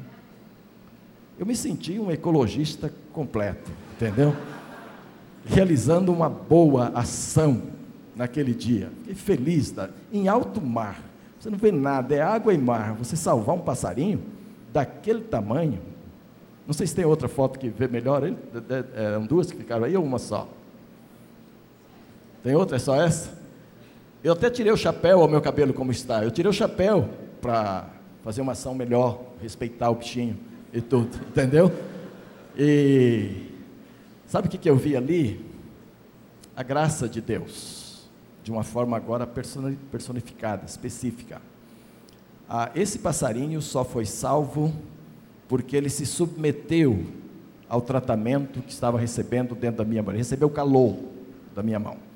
Eu 1.38 1.47
me 1.47 1.57
senti 1.57 1.99
um 1.99 2.11
ecologista 2.11 2.92
completo, 3.12 3.71
entendeu? 3.97 4.35
Realizando 5.47 6.12
uma 6.12 6.28
boa 6.28 6.88
ação 6.88 7.62
naquele 8.14 8.52
dia. 8.52 8.90
Fiquei 8.99 9.14
feliz. 9.14 9.71
Da, 9.71 9.88
em 10.12 10.28
alto 10.28 10.61
mar. 10.61 11.00
Você 11.40 11.49
não 11.49 11.57
vê 11.57 11.73
nada, 11.73 12.14
é 12.14 12.21
água 12.21 12.52
e 12.52 12.59
mar. 12.59 12.92
Você 12.95 13.16
salvar 13.16 13.54
um 13.54 13.61
passarinho 13.61 14.21
daquele 14.73 15.23
tamanho. 15.23 15.80
Não 16.66 16.75
sei 16.75 16.87
se 16.87 16.95
tem 16.95 17.04
outra 17.07 17.28
foto 17.28 17.59
que 17.59 17.71
vê 17.71 17.88
melhor. 17.88 18.23
Eram 18.95 19.25
duas 19.25 19.50
que 19.50 19.57
ficaram 19.57 19.85
aí 19.85 19.97
ou 19.97 20.04
uma 20.04 20.18
só? 20.18 20.47
Tem 22.42 22.54
outra? 22.54 22.76
É 22.76 22.78
só 22.78 23.00
essa? 23.00 23.38
Eu 24.23 24.33
até 24.33 24.51
tirei 24.51 24.73
o 24.73 24.77
chapéu 24.77 25.23
ao 25.23 25.29
meu 25.29 25.41
cabelo 25.41 25.73
como 25.73 25.93
está. 25.93 26.25
Eu 26.25 26.31
tirei 26.31 26.51
o 26.51 26.53
chapéu 26.53 27.09
para 27.41 27.87
fazer 28.25 28.41
uma 28.41 28.53
ação 28.53 28.75
melhor, 28.75 29.23
respeitar 29.41 29.91
o 29.91 29.95
bichinho 29.95 30.37
e 30.73 30.81
tudo, 30.81 31.17
entendeu? 31.31 31.73
E 32.57 33.47
sabe 34.27 34.49
o 34.49 34.51
que, 34.51 34.59
que 34.59 34.69
eu 34.69 34.77
vi 34.77 34.97
ali? 34.97 35.47
A 36.57 36.65
graça 36.65 37.09
de 37.09 37.21
Deus, 37.21 38.09
de 38.43 38.51
uma 38.51 38.65
forma 38.65 38.97
agora 38.97 39.25
personificada, 39.25 40.65
específica. 40.67 41.41
Ah, 42.49 42.71
esse 42.75 42.99
passarinho 42.99 43.63
só 43.63 43.85
foi 43.85 44.05
salvo 44.05 44.75
porque 45.47 45.77
ele 45.77 45.89
se 45.89 46.05
submeteu 46.05 47.07
ao 47.69 47.81
tratamento 47.81 48.61
que 48.63 48.73
estava 48.73 48.99
recebendo 48.99 49.55
dentro 49.55 49.79
da 49.79 49.85
minha 49.85 50.03
mão. 50.03 50.11
Ele 50.11 50.19
recebeu 50.19 50.51
calor 50.51 50.97
da 51.55 51.63
minha 51.63 51.79
mão. 51.79 52.08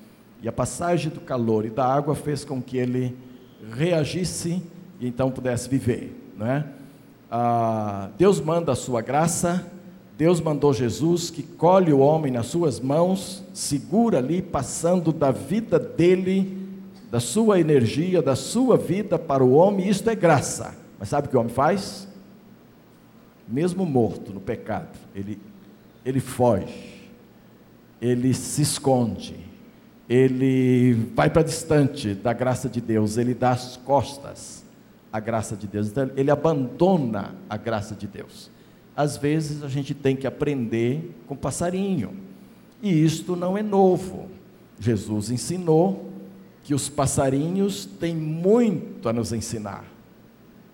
E 0.43 0.49
a 0.49 0.53
passagem 0.53 1.11
do 1.11 1.21
calor 1.21 1.65
e 1.65 1.71
da 1.71 1.87
água 1.87 2.17
fez 2.17 2.45
com 2.45 2.61
que 2.61 2.77
ele 2.77 3.17
reagisse 3.75 4.63
e 4.99 5.07
então 5.07 5.31
pudesse 5.31 5.69
viver. 5.69 6.15
Não 6.37 6.47
é? 6.47 6.67
Ah, 7.31 8.11
Deus 8.19 8.41
manda 8.41 8.73
a 8.73 8.75
sua 8.75 9.01
graça, 9.01 9.67
Deus 10.19 10.41
mandou 10.41 10.75
Jesus 10.75 11.31
que 11.31 11.43
colhe 11.43 11.93
o 11.93 11.99
homem 11.99 12.33
nas 12.33 12.47
suas 12.47 12.79
mãos, 12.79 13.43
segura 13.55 14.19
ali, 14.19 14.43
passando 14.43 15.13
da 15.13 15.31
vida 15.31 15.79
dele, 15.79 16.59
da 17.11 17.21
sua 17.21 17.59
energia, 17.59 18.21
da 18.21 18.37
sua 18.37 18.77
vida 18.77 19.19
para 19.19 19.45
o 19.45 19.53
homem, 19.53 19.89
isto 19.89 20.11
é 20.11 20.15
graça. 20.15 20.75
Mas 20.99 21.09
sabe 21.09 21.27
o 21.27 21.31
que 21.31 21.37
o 21.37 21.41
homem 21.41 21.53
faz? 21.53 22.07
Mesmo 23.49 23.85
morto 23.85 24.33
no 24.33 24.41
pecado, 24.41 24.97
ele, 25.15 25.41
ele 26.05 26.21
foge, 26.21 27.11
ele 28.01 28.33
se 28.35 28.63
esconde, 28.63 29.37
ele 30.13 30.93
vai 31.15 31.31
para 31.31 31.43
distante 31.43 32.13
da 32.13 32.35
graça 32.35 32.69
de 32.69 32.83
Deus, 32.83 33.17
ele 33.17 33.33
dá 33.33 33.53
as 33.53 33.79
costas 33.79 34.63
à 35.11 35.19
graça 35.19 35.57
de 35.57 35.67
Deus, 35.67 35.89
então, 35.89 36.11
ele 36.15 36.31
abandona 36.31 37.35
a 37.49 37.57
graça 37.57 37.95
de 37.95 38.07
Deus. 38.07 38.51
Às 38.95 39.17
vezes 39.17 39.63
a 39.63 39.69
gente 39.69 39.95
tem 39.95 40.15
que 40.15 40.27
aprender 40.27 41.15
com 41.27 41.35
passarinho, 41.35 42.15
e 42.83 43.03
isto 43.03 43.35
não 43.35 43.57
é 43.57 43.63
novo. 43.63 44.29
Jesus 44.79 45.31
ensinou 45.31 46.11
que 46.63 46.75
os 46.75 46.91
passarinhos 46.91 47.87
têm 47.87 48.15
muito 48.15 49.09
a 49.09 49.15
nos 49.15 49.33
ensinar. 49.33 49.85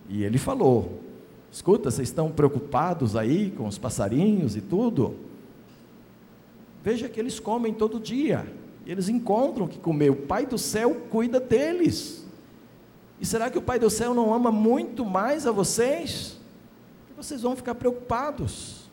E 0.09 0.25
ele 0.25 0.39
falou: 0.39 1.01
escuta, 1.53 1.93
vocês 1.93 2.09
estão 2.09 2.29
preocupados 2.31 3.15
aí 3.15 3.53
com 3.57 3.69
os 3.69 3.79
passarinhos 3.79 4.57
e 4.57 4.61
tudo? 4.61 5.15
Veja 6.83 7.09
que 7.09 7.21
eles 7.21 7.39
comem 7.39 7.73
todo 7.73 8.01
dia. 8.01 8.58
Eles 8.89 9.11
encontram 9.11 9.67
o 9.67 9.69
que 9.69 9.79
comer. 9.79 10.11
O 10.11 10.17
Pai 10.17 10.47
do 10.47 10.57
céu 10.57 10.95
cuida 11.11 11.39
deles. 11.39 12.27
E 13.21 13.27
será 13.27 13.51
que 13.51 13.59
o 13.59 13.63
Pai 13.63 13.79
do 13.79 13.91
céu 13.91 14.15
não 14.15 14.33
ama 14.33 14.51
muito 14.51 15.05
mais 15.05 15.47
a 15.47 15.53
vocês? 15.53 16.39
Que 17.07 17.13
vocês 17.15 17.43
vão 17.43 17.55
ficar 17.55 17.75
preocupados. 17.75 18.89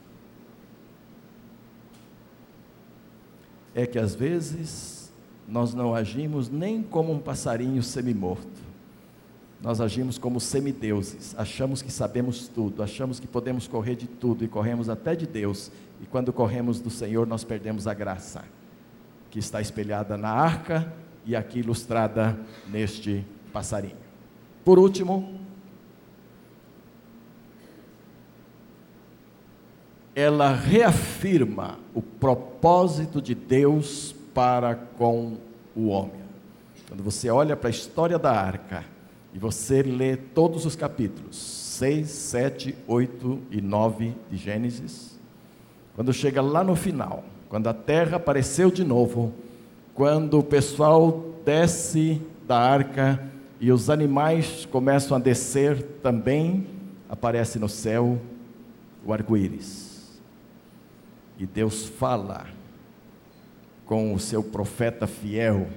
É 3.73 3.85
que 3.85 3.97
às 3.97 4.13
vezes 4.13 5.13
nós 5.47 5.73
não 5.73 5.95
agimos 5.95 6.49
nem 6.49 6.83
como 6.83 7.13
um 7.13 7.19
passarinho 7.19 7.81
semi-morto. 7.81 8.65
Nós 9.61 9.79
agimos 9.79 10.17
como 10.17 10.41
semideuses, 10.41 11.33
achamos 11.37 11.81
que 11.81 11.91
sabemos 11.91 12.47
tudo, 12.49 12.83
achamos 12.83 13.19
que 13.19 13.25
podemos 13.27 13.67
correr 13.67 13.95
de 13.95 14.05
tudo 14.05 14.43
e 14.43 14.47
corremos 14.47 14.89
até 14.89 15.15
de 15.15 15.25
Deus, 15.25 15.71
e 16.01 16.05
quando 16.05 16.31
corremos 16.31 16.79
do 16.79 16.89
Senhor 16.89 17.25
nós 17.25 17.43
perdemos 17.43 17.87
a 17.87 17.93
graça 17.93 18.43
que 19.36 19.39
está 19.39 19.60
espelhada 19.60 20.15
na 20.15 20.30
arca 20.30 20.94
e 21.25 21.36
aqui 21.36 21.60
ilustrada 21.60 22.39
neste 22.70 23.25
passarinho. 23.51 23.98
Por 24.63 24.80
último, 24.80 25.42
ela 30.15 30.56
reafirma 30.56 31.77
o 31.94 32.01
propósito 32.01 33.22
de 33.22 33.36
Deus 33.36 34.15
para 34.34 34.74
com 34.74 35.36
o 35.75 35.88
homem. 35.88 36.24
Quando 36.88 37.04
você 37.04 37.30
olha 37.30 37.58
para 37.58 37.68
a 37.68 37.72
história 37.72 38.18
da 38.18 38.32
arca 38.32 38.86
e 39.34 39.38
você 39.38 39.84
lê 39.84 40.15
todos 40.15 40.65
os 40.65 40.77
capítulos, 40.77 41.36
6, 41.36 42.08
7, 42.08 42.75
8 42.88 43.42
e 43.51 43.60
9 43.60 44.15
de 44.32 44.38
Gênesis, 44.38 45.20
quando 45.94 46.13
chega 46.13 46.42
lá 46.42 46.63
no 46.63 46.74
final, 46.74 47.25
quando 47.55 47.67
a 47.67 47.74
terra 47.74 48.17
apareceu 48.17 48.69
de 48.69 48.83
novo, 48.83 49.33
quando 49.93 50.39
o 50.39 50.43
pessoal 50.43 51.24
desce 51.45 52.21
da 52.45 52.59
arca 52.59 53.31
e 53.62 53.71
os 53.71 53.89
animais 53.89 54.67
começam 54.69 55.15
a 55.15 55.19
descer 55.21 55.81
também, 56.03 56.67
aparece 57.07 57.57
no 57.57 57.69
céu 57.69 58.19
o 59.05 59.13
arco-íris. 59.13 60.19
E 61.39 61.45
Deus 61.45 61.85
fala 61.85 62.45
com 63.85 64.13
o 64.13 64.19
seu 64.19 64.43
profeta 64.43 65.07
fiel, 65.07 65.69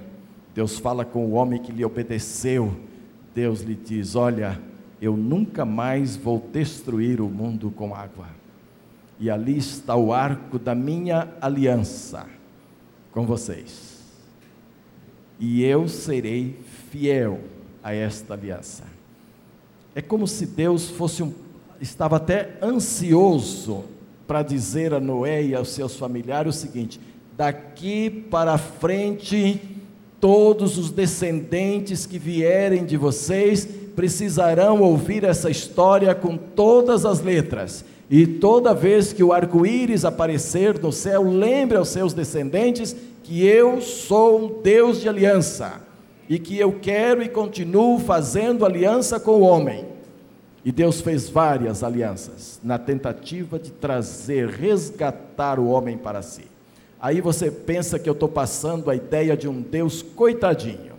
Deus 0.53 0.77
fala 0.77 1.05
com 1.05 1.27
o 1.27 1.31
homem 1.31 1.61
que 1.61 1.71
lhe 1.71 1.85
obedeceu. 1.85 2.75
Deus 3.33 3.61
lhe 3.61 3.75
diz: 3.75 4.17
Olha, 4.17 4.59
eu 5.01 5.15
nunca 5.15 5.63
mais 5.63 6.17
vou 6.17 6.45
destruir 6.51 7.21
o 7.21 7.29
mundo 7.29 7.71
com 7.71 7.95
água. 7.95 8.38
E 9.19 9.29
ali 9.29 9.57
está 9.57 9.95
o 9.95 10.13
arco 10.13 10.57
da 10.57 10.73
minha 10.73 11.27
aliança 11.41 12.25
com 13.11 13.25
vocês. 13.25 13.99
E 15.39 15.63
eu 15.63 15.87
serei 15.87 16.57
fiel 16.89 17.39
a 17.83 17.93
esta 17.93 18.33
aliança. 18.33 18.83
É 19.93 20.01
como 20.01 20.27
se 20.27 20.45
Deus 20.45 20.89
fosse 20.89 21.23
um, 21.23 21.33
estava 21.81 22.17
até 22.17 22.57
ansioso 22.61 23.83
para 24.27 24.43
dizer 24.43 24.93
a 24.93 24.99
Noé 24.99 25.43
e 25.43 25.55
aos 25.55 25.69
seus 25.69 25.95
familiares 25.95 26.55
o 26.55 26.59
seguinte: 26.59 26.99
daqui 27.35 28.09
para 28.09 28.57
frente, 28.57 29.59
todos 30.19 30.77
os 30.77 30.91
descendentes 30.91 32.05
que 32.05 32.19
vierem 32.19 32.85
de 32.85 32.95
vocês 32.95 33.67
precisarão 33.95 34.81
ouvir 34.81 35.23
essa 35.23 35.49
história 35.49 36.13
com 36.13 36.37
todas 36.37 37.05
as 37.05 37.21
letras. 37.21 37.83
E 38.09 38.25
toda 38.25 38.73
vez 38.73 39.13
que 39.13 39.23
o 39.23 39.31
arco-íris 39.31 40.03
aparecer 40.03 40.79
no 40.81 40.91
céu, 40.91 41.21
lembre 41.21 41.77
aos 41.77 41.89
seus 41.89 42.11
descendentes 42.11 42.95
que 43.23 43.45
eu 43.45 43.79
sou 43.81 44.39
um 44.39 44.61
Deus 44.63 44.99
de 44.99 45.07
aliança 45.07 45.81
e 46.27 46.39
que 46.39 46.57
eu 46.57 46.79
quero 46.81 47.21
e 47.21 47.29
continuo 47.29 47.99
fazendo 47.99 48.65
aliança 48.65 49.19
com 49.19 49.33
o 49.33 49.41
homem. 49.41 49.85
E 50.65 50.71
Deus 50.71 51.01
fez 51.01 51.29
várias 51.29 51.83
alianças 51.83 52.59
na 52.63 52.79
tentativa 52.79 53.59
de 53.59 53.71
trazer, 53.71 54.47
resgatar 54.47 55.59
o 55.59 55.67
homem 55.67 55.97
para 55.97 56.23
si. 56.23 56.45
Aí 56.99 57.21
você 57.21 57.49
pensa 57.49 57.97
que 57.97 58.09
eu 58.09 58.13
estou 58.13 58.27
passando 58.27 58.89
a 58.89 58.95
ideia 58.95 59.37
de 59.37 59.47
um 59.47 59.61
Deus 59.61 60.01
coitadinho, 60.01 60.93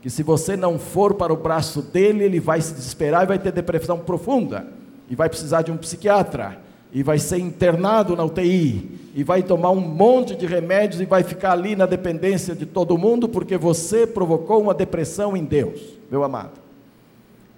que 0.00 0.10
se 0.10 0.22
você 0.22 0.56
não 0.56 0.78
for 0.78 1.14
para 1.14 1.32
o 1.32 1.36
braço 1.36 1.82
dele, 1.82 2.24
ele 2.24 2.38
vai 2.38 2.60
se 2.60 2.74
desesperar 2.74 3.24
e 3.24 3.26
vai 3.26 3.38
ter 3.38 3.52
depressão 3.52 3.98
profunda, 3.98 4.66
e 5.12 5.14
vai 5.14 5.28
precisar 5.28 5.60
de 5.60 5.70
um 5.70 5.76
psiquiatra, 5.76 6.58
e 6.90 7.02
vai 7.02 7.18
ser 7.18 7.36
internado 7.36 8.16
na 8.16 8.24
UTI, 8.24 8.98
e 9.14 9.22
vai 9.22 9.42
tomar 9.42 9.70
um 9.70 9.78
monte 9.78 10.34
de 10.34 10.46
remédios 10.46 11.02
e 11.02 11.04
vai 11.04 11.22
ficar 11.22 11.52
ali 11.52 11.76
na 11.76 11.84
dependência 11.84 12.54
de 12.54 12.64
todo 12.64 12.96
mundo, 12.96 13.28
porque 13.28 13.58
você 13.58 14.06
provocou 14.06 14.62
uma 14.62 14.72
depressão 14.72 15.36
em 15.36 15.44
Deus, 15.44 15.98
meu 16.10 16.24
amado. 16.24 16.62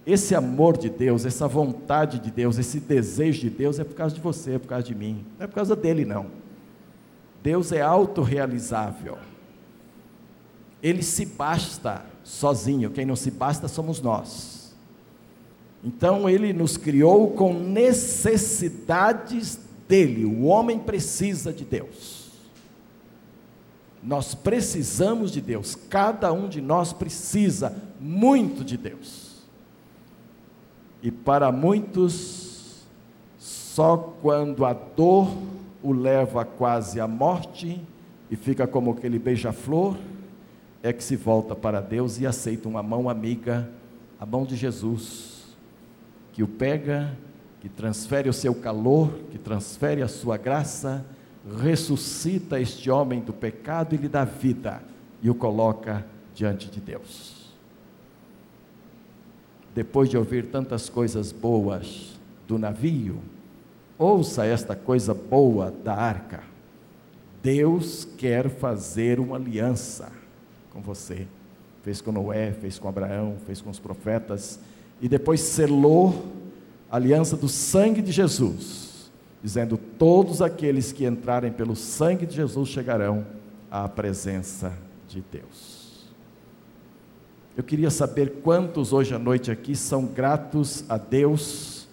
Esse 0.05 0.35
amor 0.35 0.77
de 0.77 0.91
Deus, 0.91 1.25
essa 1.25 1.47
vontade 1.47 2.19
de 2.19 2.33
Deus, 2.33 2.59
esse 2.59 2.81
desejo 2.81 3.43
de 3.43 3.51
Deus 3.51 3.79
é 3.79 3.85
por 3.85 3.95
causa 3.95 4.17
de 4.17 4.21
você, 4.21 4.55
é 4.55 4.59
por 4.59 4.67
causa 4.67 4.85
de 4.85 4.95
mim, 4.97 5.25
não 5.39 5.45
é 5.45 5.47
por 5.47 5.55
causa 5.55 5.77
dele, 5.77 6.05
não. 6.05 6.27
Deus 7.41 7.71
é 7.71 7.81
autorrealizável. 7.81 9.17
Ele 10.83 11.05
se 11.05 11.25
basta 11.25 12.05
sozinho, 12.25 12.91
quem 12.91 13.07
não 13.07 13.15
se 13.15 13.31
basta 13.31 13.69
somos 13.69 14.03
nós. 14.03 14.64
Então 15.85 16.29
ele 16.29 16.53
nos 16.53 16.77
criou 16.79 17.33
com 17.33 17.53
necessidades 17.53 19.61
dele. 19.87 20.25
O 20.25 20.45
homem 20.45 20.79
precisa 20.79 21.53
de 21.53 21.65
Deus. 21.65 22.25
Nós 24.03 24.35
precisamos 24.35 25.31
de 25.31 25.41
Deus, 25.41 25.75
cada 25.75 26.33
um 26.33 26.49
de 26.49 26.61
nós 26.61 26.93
precisa 26.93 27.75
muito 28.01 28.65
de 28.65 28.77
Deus. 28.77 29.45
E 31.03 31.11
para 31.11 31.53
muitos, 31.53 32.85
só 33.39 33.97
quando 34.21 34.65
a 34.65 34.73
dor 34.73 35.35
o 35.83 35.93
leva 35.93 36.45
quase 36.45 37.01
à 37.01 37.09
morte 37.09 37.81
e 38.31 38.37
fica 38.37 38.67
como 38.67 38.93
aquele 38.93 39.19
beija-flor, 39.19 39.97
é 40.83 40.93
que 40.93 41.03
se 41.03 41.17
volta 41.17 41.55
para 41.55 41.81
Deus 41.81 42.21
e 42.21 42.27
aceita 42.27 42.69
uma 42.69 42.83
mão 42.83 43.09
amiga, 43.09 43.71
a 44.21 44.27
mão 44.27 44.45
de 44.45 44.55
Jesus, 44.55 45.34
que 46.35 46.43
o 46.43 46.47
pega, 46.47 47.17
que 47.63 47.69
transfere 47.71 48.29
o 48.29 48.33
seu 48.33 48.55
calor, 48.55 49.19
que 49.31 49.39
transfere 49.39 50.03
a 50.03 50.09
sua 50.09 50.37
graça, 50.37 51.03
ressuscita 51.63 52.61
este 52.61 52.91
homem 52.91 53.21
do 53.21 53.33
pecado 53.33 53.95
e 53.95 53.99
lhe 53.99 54.09
dá 54.09 54.25
vida 54.27 54.83
e 55.23 55.31
o 55.31 55.35
coloca 55.35 56.05
diante 56.35 56.71
de 56.71 56.81
Deus. 56.81 57.55
Depois 59.75 60.11
de 60.11 60.19
ouvir 60.19 60.51
tantas 60.51 60.91
coisas 60.91 61.33
boas 61.33 62.21
do 62.47 62.59
navio, 62.59 63.23
Ouça 63.97 64.45
esta 64.45 64.75
coisa 64.75 65.15
boa 65.15 65.71
da 65.71 65.95
arca. 65.95 66.43
Deus 67.41 68.05
quer 68.19 68.49
fazer 68.49 69.21
uma 69.21 69.37
aliança 69.37 70.11
com 70.73 70.81
você. 70.81 71.29
Fez 71.83 72.01
com 72.01 72.11
Noé, 72.11 72.53
fez 72.53 72.79
com 72.79 72.89
Abraão, 72.89 73.37
fez 73.47 73.61
com 73.61 73.71
os 73.71 73.79
profetas 73.79 74.59
e 75.01 75.09
depois 75.09 75.41
selou 75.41 76.27
a 76.91 76.97
aliança 76.97 77.37
do 77.37 77.49
sangue 77.49 78.01
de 78.01 78.13
Jesus, 78.13 79.11
dizendo: 79.43 79.77
Todos 79.77 80.41
aqueles 80.41 80.93
que 80.93 81.05
entrarem 81.05 81.53
pelo 81.53 81.75
sangue 81.75 82.27
de 82.27 82.37
Jesus 82.37 82.69
chegarão 82.69 83.27
à 83.71 83.89
presença 83.89 84.73
de 85.09 85.23
Deus. 85.31 85.75
Eu 87.57 87.63
queria 87.63 87.91
saber 87.91 88.41
quantos 88.43 88.93
hoje 88.93 89.15
à 89.15 89.19
noite 89.19 89.51
aqui 89.51 89.77
são 89.77 90.07
gratos 90.07 90.85
a 90.89 90.99
Deus 90.99 91.87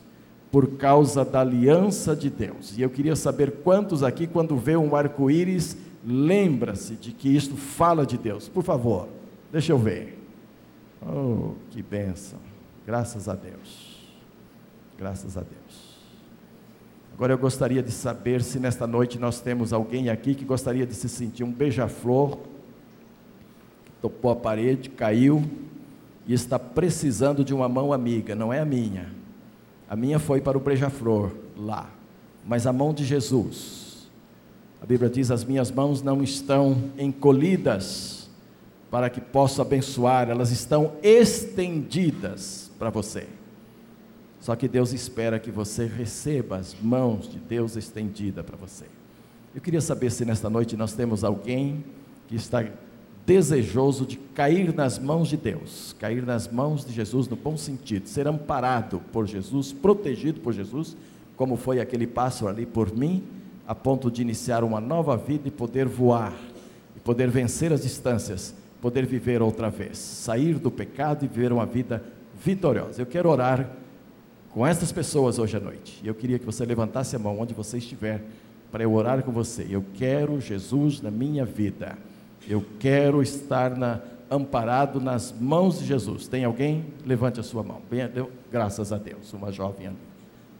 por 0.51 0.75
causa 0.77 1.23
da 1.23 1.41
aliança 1.41 2.15
de 2.15 2.29
Deus. 2.29 2.77
E 2.77 2.81
eu 2.81 2.89
queria 2.89 3.15
saber 3.15 3.51
quantos 3.63 4.03
aqui, 4.03 4.27
quando 4.27 4.57
vê 4.57 4.75
um 4.75 4.95
arco-íris, 4.95 5.77
lembra-se 6.05 6.95
de 6.95 7.11
que 7.11 7.29
isto 7.29 7.55
fala 7.55 8.05
de 8.05 8.17
Deus. 8.17 8.49
Por 8.49 8.63
favor, 8.63 9.07
deixa 9.51 9.71
eu 9.71 9.77
ver. 9.77 10.19
Oh, 11.01 11.53
que 11.69 11.81
bênção. 11.81 12.50
Graças 12.85 13.27
a 13.27 13.35
Deus. 13.35 13.99
Graças 14.97 15.37
a 15.37 15.41
Deus. 15.41 15.91
Agora 17.13 17.33
eu 17.33 17.37
gostaria 17.37 17.83
de 17.83 17.91
saber 17.91 18.41
se 18.41 18.59
nesta 18.59 18.87
noite 18.87 19.19
nós 19.19 19.39
temos 19.39 19.73
alguém 19.73 20.09
aqui 20.09 20.33
que 20.33 20.45
gostaria 20.45 20.85
de 20.85 20.95
se 20.95 21.07
sentir 21.07 21.43
um 21.43 21.51
beija-flor, 21.51 22.37
topou 24.01 24.31
a 24.31 24.35
parede, 24.35 24.89
caiu 24.89 25.43
e 26.25 26.33
está 26.33 26.57
precisando 26.57 27.43
de 27.43 27.53
uma 27.53 27.69
mão 27.69 27.93
amiga, 27.93 28.33
não 28.33 28.51
é 28.51 28.59
a 28.59 28.65
minha 28.65 29.21
a 29.91 29.95
minha 29.97 30.19
foi 30.19 30.39
para 30.39 30.57
o 30.57 30.61
beija-flor 30.61 31.31
lá, 31.53 31.89
mas 32.47 32.65
a 32.65 32.71
mão 32.71 32.93
de 32.93 33.03
Jesus. 33.03 34.09
A 34.81 34.85
Bíblia 34.85 35.09
diz: 35.09 35.29
as 35.29 35.43
minhas 35.43 35.69
mãos 35.69 36.01
não 36.01 36.23
estão 36.23 36.81
encolhidas 36.97 38.29
para 38.89 39.09
que 39.09 39.19
possa 39.19 39.63
abençoar, 39.63 40.29
elas 40.29 40.49
estão 40.49 40.93
estendidas 41.03 42.70
para 42.81 42.89
você. 42.89 43.27
Só 44.39 44.55
que 44.55 44.67
Deus 44.67 44.91
espera 44.91 45.37
que 45.37 45.51
você 45.51 45.85
receba 45.85 46.57
as 46.57 46.75
mãos 46.81 47.29
de 47.29 47.37
Deus 47.37 47.75
estendida 47.75 48.43
para 48.43 48.57
você. 48.57 48.85
Eu 49.53 49.61
queria 49.61 49.81
saber 49.81 50.11
se 50.11 50.25
nesta 50.25 50.49
noite 50.49 50.75
nós 50.75 50.91
temos 50.91 51.23
alguém 51.23 51.85
que 52.27 52.35
está 52.35 52.65
desejoso 53.23 54.03
de 54.03 54.17
cair 54.17 54.73
nas 54.73 54.97
mãos 54.97 55.27
de 55.27 55.37
Deus, 55.37 55.95
cair 55.99 56.25
nas 56.25 56.51
mãos 56.51 56.83
de 56.83 56.91
Jesus 56.91 57.27
no 57.27 57.35
bom 57.35 57.55
sentido, 57.55 58.07
ser 58.07 58.27
amparado 58.27 58.99
por 59.13 59.27
Jesus, 59.27 59.71
protegido 59.71 60.39
por 60.39 60.51
Jesus, 60.51 60.97
como 61.37 61.57
foi 61.57 61.79
aquele 61.79 62.07
pássaro 62.07 62.49
ali 62.49 62.65
por 62.65 62.91
mim, 62.91 63.23
a 63.67 63.75
ponto 63.75 64.09
de 64.09 64.23
iniciar 64.23 64.63
uma 64.63 64.81
nova 64.81 65.15
vida 65.15 65.47
e 65.47 65.51
poder 65.51 65.87
voar, 65.87 66.33
e 66.97 66.99
poder 66.99 67.29
vencer 67.29 67.71
as 67.71 67.83
distâncias, 67.83 68.55
poder 68.81 69.05
viver 69.05 69.39
outra 69.39 69.69
vez, 69.69 69.99
sair 69.99 70.57
do 70.57 70.71
pecado 70.71 71.25
e 71.25 71.27
viver 71.27 71.53
uma 71.53 71.67
vida 71.67 72.03
vitoriosa. 72.43 73.01
Eu 73.01 73.05
quero 73.05 73.29
orar 73.29 73.69
com 74.49 74.65
essas 74.65 74.91
pessoas 74.91 75.39
hoje 75.39 75.55
à 75.55 75.59
noite. 75.59 75.99
E 76.03 76.07
eu 76.07 76.15
queria 76.15 76.37
que 76.39 76.45
você 76.45 76.65
levantasse 76.65 77.15
a 77.15 77.19
mão 77.19 77.39
onde 77.39 77.53
você 77.53 77.77
estiver 77.77 78.21
para 78.71 78.83
eu 78.83 78.93
orar 78.93 79.21
com 79.23 79.31
você. 79.31 79.67
Eu 79.69 79.83
quero 79.93 80.39
Jesus 80.41 81.01
na 81.01 81.11
minha 81.11 81.45
vida. 81.45 81.97
Eu 82.47 82.63
quero 82.79 83.21
estar 83.21 83.75
na, 83.77 83.99
amparado 84.29 84.99
nas 84.99 85.33
mãos 85.39 85.79
de 85.79 85.85
Jesus. 85.85 86.27
Tem 86.27 86.43
alguém? 86.43 86.85
Levante 87.05 87.39
a 87.39 87.43
sua 87.43 87.63
mão. 87.63 87.81
Bem, 87.89 88.01
graças 88.51 88.91
a 88.91 88.97
Deus. 88.97 89.31
Uma 89.33 89.51
jovem. 89.51 89.91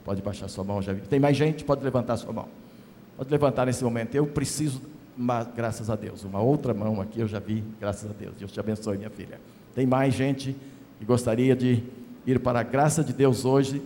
Pode 0.04 0.22
baixar 0.22 0.48
sua 0.48 0.64
mão, 0.64 0.82
já 0.82 0.94
vi. 0.94 1.02
Tem 1.02 1.20
mais 1.20 1.38
gente? 1.38 1.64
Pode 1.64 1.84
levantar 1.84 2.18
sua 2.18 2.34
mão. 2.34 2.48
Pode 3.18 3.30
levantar 3.30 3.66
nesse 3.66 3.84
momento. 3.84 4.16
Eu 4.16 4.26
preciso 4.28 4.82
mas, 5.16 5.48
graças 5.56 5.90
a 5.90 5.96
Deus. 5.96 6.24
Uma 6.24 6.40
outra 6.40 6.74
mão 6.74 7.02
aqui 7.02 7.20
eu 7.20 7.28
já 7.28 7.40
vi, 7.40 7.64
graças 7.80 8.10
a 8.10 8.14
Deus. 8.14 8.34
Deus 8.38 8.52
te 8.52 8.60
abençoe, 8.60 8.98
minha 8.98 9.10
filha. 9.10 9.40
Tem 9.76 9.86
mais 9.86 10.14
gente 10.14 10.56
que 11.02 11.06
gostaria 11.06 11.56
de 11.56 11.84
ir 12.28 12.40
para 12.40 12.60
a 12.60 12.64
graça 12.64 13.04
de 13.04 13.12
Deus 13.12 13.44
hoje? 13.44 13.82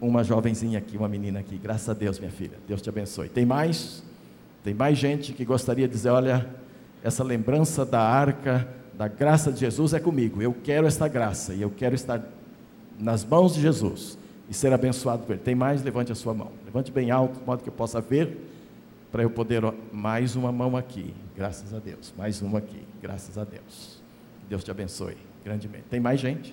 Uma 0.00 0.24
jovenzinha 0.24 0.80
aqui, 0.80 0.96
uma 0.96 1.08
menina 1.08 1.38
aqui. 1.38 1.56
Graças 1.56 1.88
a 1.88 1.94
Deus, 1.94 2.18
minha 2.18 2.30
filha. 2.30 2.58
Deus 2.66 2.82
te 2.82 2.88
abençoe. 2.88 3.28
Tem 3.28 3.46
mais? 3.46 4.02
Tem 4.64 4.74
mais 4.74 4.98
gente 4.98 5.32
que 5.32 5.44
gostaria 5.44 5.86
de 5.86 5.94
dizer: 5.94 6.08
olha, 6.08 6.44
essa 7.04 7.22
lembrança 7.22 7.86
da 7.86 8.00
arca, 8.00 8.66
da 8.94 9.06
graça 9.06 9.52
de 9.52 9.60
Jesus 9.60 9.94
é 9.94 10.00
comigo. 10.00 10.42
Eu 10.42 10.52
quero 10.52 10.88
esta 10.88 11.06
graça 11.06 11.54
e 11.54 11.62
eu 11.62 11.70
quero 11.70 11.94
estar 11.94 12.20
nas 12.98 13.24
mãos 13.24 13.54
de 13.54 13.62
Jesus 13.62 14.18
e 14.50 14.54
ser 14.54 14.72
abençoado 14.72 15.22
por 15.22 15.34
Ele. 15.34 15.42
Tem 15.42 15.54
mais? 15.54 15.84
Levante 15.84 16.10
a 16.10 16.16
sua 16.16 16.34
mão. 16.34 16.50
Levante 16.64 16.90
bem 16.90 17.12
alto, 17.12 17.38
de 17.38 17.46
modo 17.46 17.62
que 17.62 17.68
eu 17.68 17.74
possa 17.74 18.00
ver, 18.00 18.36
para 19.12 19.22
eu 19.22 19.30
poder. 19.30 19.62
Mais 19.92 20.34
uma 20.34 20.50
mão 20.50 20.76
aqui, 20.76 21.14
graças 21.36 21.72
a 21.72 21.78
Deus. 21.78 22.12
Mais 22.18 22.42
uma 22.42 22.58
aqui, 22.58 22.82
graças 23.00 23.38
a 23.38 23.44
Deus. 23.44 24.02
Deus 24.48 24.64
te 24.64 24.70
abençoe 24.72 25.35
grandemente. 25.46 25.84
Tem 25.88 26.00
mais 26.00 26.18
gente? 26.18 26.52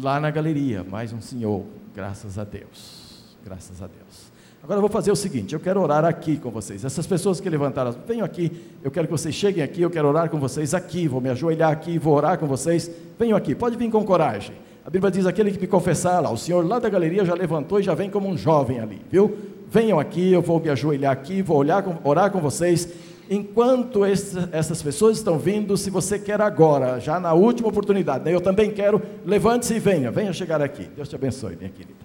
Lá 0.00 0.18
na 0.18 0.30
galeria, 0.30 0.82
mais 0.82 1.12
um 1.12 1.20
senhor, 1.20 1.64
graças 1.94 2.38
a 2.38 2.44
Deus. 2.44 3.36
Graças 3.44 3.82
a 3.82 3.86
Deus. 3.86 4.32
Agora 4.62 4.78
eu 4.78 4.80
vou 4.80 4.90
fazer 4.90 5.12
o 5.12 5.16
seguinte: 5.16 5.52
eu 5.52 5.60
quero 5.60 5.80
orar 5.82 6.02
aqui 6.04 6.38
com 6.38 6.50
vocês. 6.50 6.82
Essas 6.82 7.06
pessoas 7.06 7.40
que 7.40 7.50
levantaram, 7.50 7.94
venham 8.06 8.24
aqui. 8.24 8.50
Eu 8.82 8.90
quero 8.90 9.06
que 9.06 9.12
vocês 9.12 9.34
cheguem 9.34 9.62
aqui. 9.62 9.82
Eu 9.82 9.90
quero 9.90 10.08
orar 10.08 10.30
com 10.30 10.38
vocês 10.38 10.72
aqui. 10.72 11.06
Vou 11.06 11.20
me 11.20 11.28
ajoelhar 11.28 11.70
aqui, 11.70 11.98
vou 11.98 12.14
orar 12.14 12.38
com 12.38 12.46
vocês. 12.46 12.90
Venham 13.18 13.36
aqui, 13.36 13.54
pode 13.54 13.76
vir 13.76 13.90
com 13.90 14.02
coragem. 14.02 14.56
A 14.84 14.88
Bíblia 14.88 15.10
diz: 15.10 15.26
aquele 15.26 15.50
que 15.50 15.60
me 15.60 15.66
confessar 15.66 16.20
lá, 16.20 16.30
o 16.30 16.38
senhor 16.38 16.66
lá 16.66 16.78
da 16.78 16.88
galeria 16.88 17.22
já 17.22 17.34
levantou 17.34 17.80
e 17.80 17.82
já 17.82 17.94
vem 17.94 18.08
como 18.08 18.28
um 18.28 18.36
jovem 18.36 18.80
ali, 18.80 19.02
viu? 19.10 19.36
Venham 19.70 20.00
aqui, 20.00 20.32
eu 20.32 20.40
vou 20.40 20.58
me 20.58 20.70
ajoelhar 20.70 21.12
aqui, 21.12 21.42
vou 21.42 21.58
olhar, 21.58 21.84
orar 22.02 22.30
com 22.30 22.40
vocês. 22.40 22.88
Enquanto 23.30 24.04
essas 24.04 24.82
pessoas 24.82 25.18
estão 25.18 25.38
vindo, 25.38 25.76
se 25.76 25.90
você 25.90 26.18
quer 26.18 26.40
agora, 26.40 26.98
já 26.98 27.20
na 27.20 27.34
última 27.34 27.68
oportunidade, 27.68 28.24
né? 28.24 28.34
eu 28.34 28.40
também 28.40 28.70
quero, 28.72 29.02
levante-se 29.24 29.74
e 29.74 29.78
venha, 29.78 30.10
venha 30.10 30.32
chegar 30.32 30.62
aqui. 30.62 30.84
Deus 30.84 31.08
te 31.08 31.14
abençoe, 31.14 31.54
minha 31.54 31.68
querida. 31.68 31.98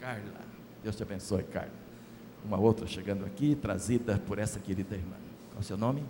Carla, 0.00 0.22
Deus 0.82 0.96
te 0.96 1.02
abençoe, 1.02 1.42
Carla. 1.42 1.70
Uma 2.46 2.58
outra 2.58 2.86
chegando 2.86 3.26
aqui, 3.26 3.54
trazida 3.54 4.22
por 4.26 4.38
essa 4.38 4.58
querida 4.58 4.94
irmã. 4.94 5.16
Qual 5.50 5.58
é 5.58 5.60
o 5.60 5.64
seu 5.64 5.76
nome? 5.76 6.02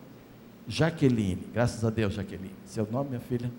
Jaqueline. 0.69 1.49
Graças 1.53 1.85
a 1.85 1.91
Deus, 1.91 2.15
Jaqueline. 2.15 2.55
Seu 2.65 2.87
nome, 2.91 3.11
minha 3.11 3.21
filha? 3.21 3.51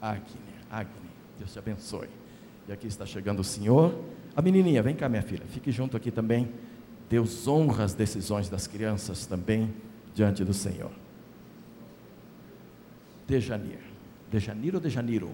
Agni, 0.00 0.24
Agni, 0.70 1.10
Deus 1.38 1.52
te 1.52 1.58
abençoe. 1.58 2.08
E 2.68 2.72
aqui 2.72 2.86
está 2.86 3.06
chegando 3.06 3.40
o 3.40 3.44
Senhor. 3.44 3.94
A 4.34 4.42
menininha, 4.42 4.82
vem 4.82 4.94
cá, 4.94 5.08
minha 5.08 5.22
filha, 5.22 5.44
fique 5.48 5.70
junto 5.70 5.96
aqui 5.96 6.10
também. 6.10 6.48
Deus 7.08 7.46
honra 7.46 7.84
as 7.84 7.94
decisões 7.94 8.48
das 8.48 8.66
crianças 8.66 9.26
também 9.26 9.72
diante 10.14 10.44
do 10.44 10.52
Senhor. 10.52 10.90
Dejanir. 13.26 13.78
Dejanir 14.30 14.74
ou 14.74 14.80
Dejaniro? 14.80 15.30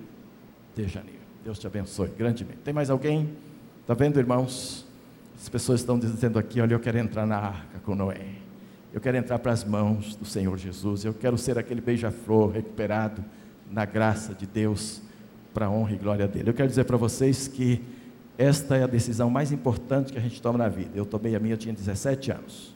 Dejanir. 0.75 1.21
Deus 1.45 1.59
te 1.59 1.67
abençoe 1.67 2.09
grandemente. 2.09 2.59
Tem 2.65 2.73
mais 2.73 2.91
alguém? 2.91 3.31
Está 3.81 3.95
vendo, 3.95 4.19
irmãos? 4.19 4.87
As 5.37 5.49
pessoas 5.49 5.81
estão 5.81 5.99
dizendo 5.99 6.39
aqui: 6.39 6.61
olha, 6.61 6.75
eu 6.75 6.81
quero 6.81 6.99
entrar 6.99 7.27
na 7.27 7.37
arca 7.37 7.79
com 7.85 7.95
Noé. 7.95 8.29
Eu 8.93 9.01
quero 9.01 9.17
entrar 9.17 9.39
para 9.39 9.53
as 9.53 9.65
mãos 9.65 10.15
do 10.15 10.25
Senhor 10.25 10.57
Jesus. 10.59 11.05
Eu 11.05 11.15
quero 11.15 11.39
ser 11.39 11.59
aquele 11.59 11.81
beija-flor 11.81 12.51
recuperado 12.51 13.25
na 13.71 13.87
graça 13.87 14.35
de 14.35 14.47
Deus, 14.47 15.01
para 15.55 15.67
a 15.67 15.71
honra 15.71 15.93
e 15.93 15.97
glória 15.97 16.29
dele. 16.29 16.51
Eu 16.51 16.55
quero 16.55 16.69
dizer 16.69 16.85
para 16.85 16.97
vocês 16.97 17.49
que 17.49 17.83
esta 18.39 18.77
é 18.77 18.83
a 18.83 18.87
decisão 18.87 19.29
mais 19.29 19.53
importante 19.53 20.13
que 20.13 20.19
a 20.19 20.23
gente 20.23 20.41
toma 20.41 20.59
na 20.59 20.69
vida. 20.69 20.91
Eu 20.95 21.05
tomei 21.05 21.37
a 21.37 21.39
minha, 21.39 21.55
eu 21.55 21.59
tinha 21.59 21.75
17 21.75 22.33
anos. 22.33 22.75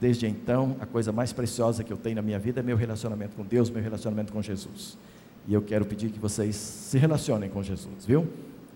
Desde 0.00 0.26
então, 0.26 0.76
a 0.80 0.86
coisa 0.86 1.12
mais 1.12 1.32
preciosa 1.32 1.82
que 1.82 1.92
eu 1.92 1.96
tenho 1.96 2.16
na 2.16 2.22
minha 2.22 2.38
vida 2.38 2.60
é 2.60 2.62
meu 2.62 2.76
relacionamento 2.76 3.36
com 3.36 3.42
Deus, 3.42 3.70
meu 3.70 3.82
relacionamento 3.82 4.32
com 4.32 4.42
Jesus. 4.42 4.98
E 5.46 5.54
eu 5.54 5.62
quero 5.62 5.84
pedir 5.84 6.10
que 6.10 6.18
vocês 6.18 6.56
se 6.56 6.98
relacionem 6.98 7.50
com 7.50 7.62
Jesus, 7.62 8.06
viu? 8.06 8.26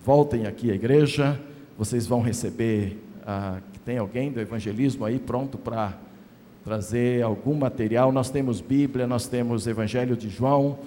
Voltem 0.04 0.46
aqui 0.46 0.70
à 0.70 0.74
igreja, 0.74 1.38
vocês 1.76 2.07
vão 2.07 2.20
receber. 2.20 2.98
Ah, 3.26 3.61
tem 3.85 3.98
alguém 3.98 4.31
do 4.31 4.40
evangelismo 4.40 5.04
aí 5.04 5.18
pronto 5.18 5.57
para 5.59 5.98
trazer 6.64 7.22
algum 7.22 7.54
material? 7.54 8.12
Nós 8.12 8.31
temos 8.31 8.61
Bíblia, 8.61 9.07
nós 9.07 9.26
temos 9.26 9.66
Evangelho 9.66 10.16
de 10.16 10.28
João. 10.28 10.78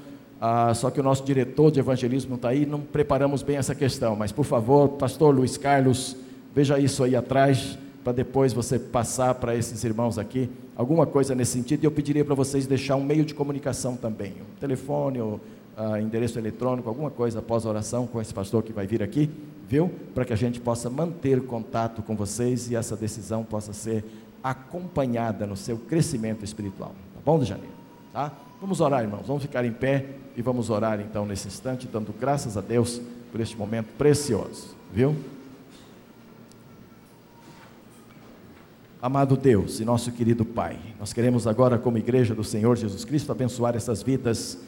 Ah, 0.43 0.73
só 0.73 0.89
que 0.89 0.99
o 0.99 1.03
nosso 1.03 1.23
diretor 1.23 1.69
de 1.69 1.79
evangelismo 1.79 2.33
está 2.33 2.49
aí, 2.49 2.65
não 2.65 2.79
preparamos 2.79 3.43
bem 3.43 3.57
essa 3.57 3.75
questão. 3.75 4.15
Mas, 4.15 4.31
por 4.31 4.43
favor, 4.43 4.89
pastor 4.89 5.35
Luiz 5.35 5.55
Carlos, 5.55 6.17
veja 6.55 6.79
isso 6.79 7.03
aí 7.03 7.15
atrás, 7.15 7.77
para 8.03 8.11
depois 8.11 8.51
você 8.51 8.79
passar 8.79 9.35
para 9.35 9.55
esses 9.55 9.83
irmãos 9.83 10.17
aqui 10.17 10.49
alguma 10.75 11.05
coisa 11.05 11.35
nesse 11.35 11.51
sentido. 11.51 11.83
E 11.83 11.85
eu 11.85 11.91
pediria 11.91 12.25
para 12.25 12.33
vocês 12.33 12.65
deixar 12.65 12.95
um 12.95 13.03
meio 13.03 13.23
de 13.23 13.35
comunicação 13.35 13.95
também, 13.95 14.33
um 14.41 14.59
telefone 14.59 15.21
ou 15.21 15.39
ah, 15.77 16.01
endereço 16.01 16.39
eletrônico, 16.39 16.89
alguma 16.89 17.11
coisa 17.11 17.37
após 17.37 17.63
a 17.63 17.69
oração 17.69 18.07
com 18.07 18.19
esse 18.19 18.33
pastor 18.33 18.63
que 18.63 18.73
vai 18.73 18.87
vir 18.87 19.03
aqui, 19.03 19.29
viu? 19.69 19.91
Para 20.15 20.25
que 20.25 20.33
a 20.33 20.35
gente 20.35 20.59
possa 20.59 20.89
manter 20.89 21.39
contato 21.43 22.01
com 22.01 22.15
vocês 22.15 22.71
e 22.71 22.75
essa 22.75 22.95
decisão 22.95 23.43
possa 23.43 23.73
ser 23.73 24.03
acompanhada 24.43 25.45
no 25.45 25.55
seu 25.55 25.77
crescimento 25.77 26.43
espiritual. 26.43 26.95
Tá 27.13 27.21
bom, 27.23 27.37
de 27.37 27.45
janeiro? 27.45 27.73
Tá? 28.11 28.33
Vamos 28.61 28.79
orar, 28.79 29.01
irmãos. 29.01 29.25
Vamos 29.25 29.41
ficar 29.41 29.65
em 29.65 29.71
pé 29.71 30.05
e 30.37 30.41
vamos 30.43 30.69
orar 30.69 31.01
então 31.01 31.25
nesse 31.25 31.47
instante, 31.47 31.87
dando 31.91 32.13
graças 32.13 32.55
a 32.55 32.61
Deus 32.61 33.01
por 33.31 33.41
este 33.41 33.57
momento 33.57 33.87
precioso, 33.97 34.75
viu? 34.93 35.15
Amado 39.01 39.35
Deus 39.35 39.79
e 39.79 39.83
nosso 39.83 40.11
querido 40.11 40.45
Pai, 40.45 40.77
nós 40.99 41.11
queremos 41.11 41.47
agora, 41.47 41.79
como 41.79 41.97
igreja 41.97 42.35
do 42.35 42.43
Senhor 42.43 42.77
Jesus 42.77 43.03
Cristo, 43.03 43.31
abençoar 43.31 43.75
essas 43.75 44.03
vidas 44.03 44.59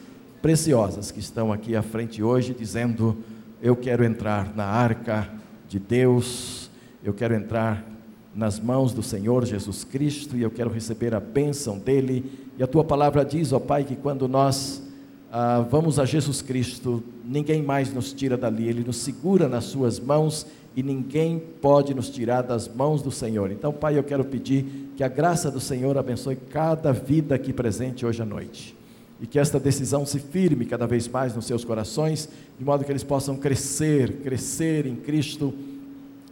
preciosas 0.42 1.12
que 1.12 1.20
estão 1.20 1.52
aqui 1.52 1.76
à 1.76 1.82
frente 1.82 2.20
hoje, 2.20 2.52
dizendo: 2.52 3.16
Eu 3.62 3.76
quero 3.76 4.02
entrar 4.02 4.56
na 4.56 4.64
arca 4.64 5.30
de 5.68 5.78
Deus, 5.78 6.68
eu 7.04 7.14
quero 7.14 7.32
entrar 7.32 7.93
nas 8.34 8.58
mãos 8.58 8.92
do 8.92 9.02
Senhor 9.02 9.44
Jesus 9.44 9.84
Cristo 9.84 10.36
e 10.36 10.42
eu 10.42 10.50
quero 10.50 10.70
receber 10.70 11.14
a 11.14 11.20
bênção 11.20 11.78
dele. 11.78 12.24
E 12.58 12.62
a 12.62 12.66
tua 12.66 12.82
palavra 12.82 13.24
diz, 13.24 13.52
ó 13.52 13.58
Pai, 13.58 13.84
que 13.84 13.94
quando 13.94 14.26
nós 14.26 14.82
ah, 15.30 15.66
vamos 15.70 15.98
a 15.98 16.04
Jesus 16.04 16.42
Cristo, 16.42 17.02
ninguém 17.24 17.62
mais 17.62 17.92
nos 17.92 18.12
tira 18.12 18.36
dali, 18.36 18.68
ele 18.68 18.84
nos 18.84 18.96
segura 18.96 19.48
nas 19.48 19.64
suas 19.64 20.00
mãos 20.00 20.46
e 20.76 20.82
ninguém 20.82 21.40
pode 21.60 21.94
nos 21.94 22.08
tirar 22.10 22.42
das 22.42 22.68
mãos 22.68 23.02
do 23.02 23.10
Senhor. 23.10 23.50
Então, 23.52 23.72
Pai, 23.72 23.96
eu 23.96 24.02
quero 24.02 24.24
pedir 24.24 24.90
que 24.96 25.04
a 25.04 25.08
graça 25.08 25.50
do 25.50 25.60
Senhor 25.60 25.96
abençoe 25.96 26.36
cada 26.36 26.92
vida 26.92 27.36
aqui 27.36 27.52
presente 27.52 28.04
hoje 28.04 28.20
à 28.22 28.24
noite. 28.24 28.76
E 29.20 29.26
que 29.26 29.38
esta 29.38 29.60
decisão 29.60 30.04
se 30.04 30.18
firme 30.18 30.66
cada 30.66 30.86
vez 30.86 31.06
mais 31.06 31.34
nos 31.34 31.46
seus 31.46 31.64
corações, 31.64 32.28
de 32.58 32.64
modo 32.64 32.84
que 32.84 32.90
eles 32.90 33.04
possam 33.04 33.36
crescer, 33.36 34.14
crescer 34.24 34.86
em 34.86 34.96
Cristo 34.96 35.54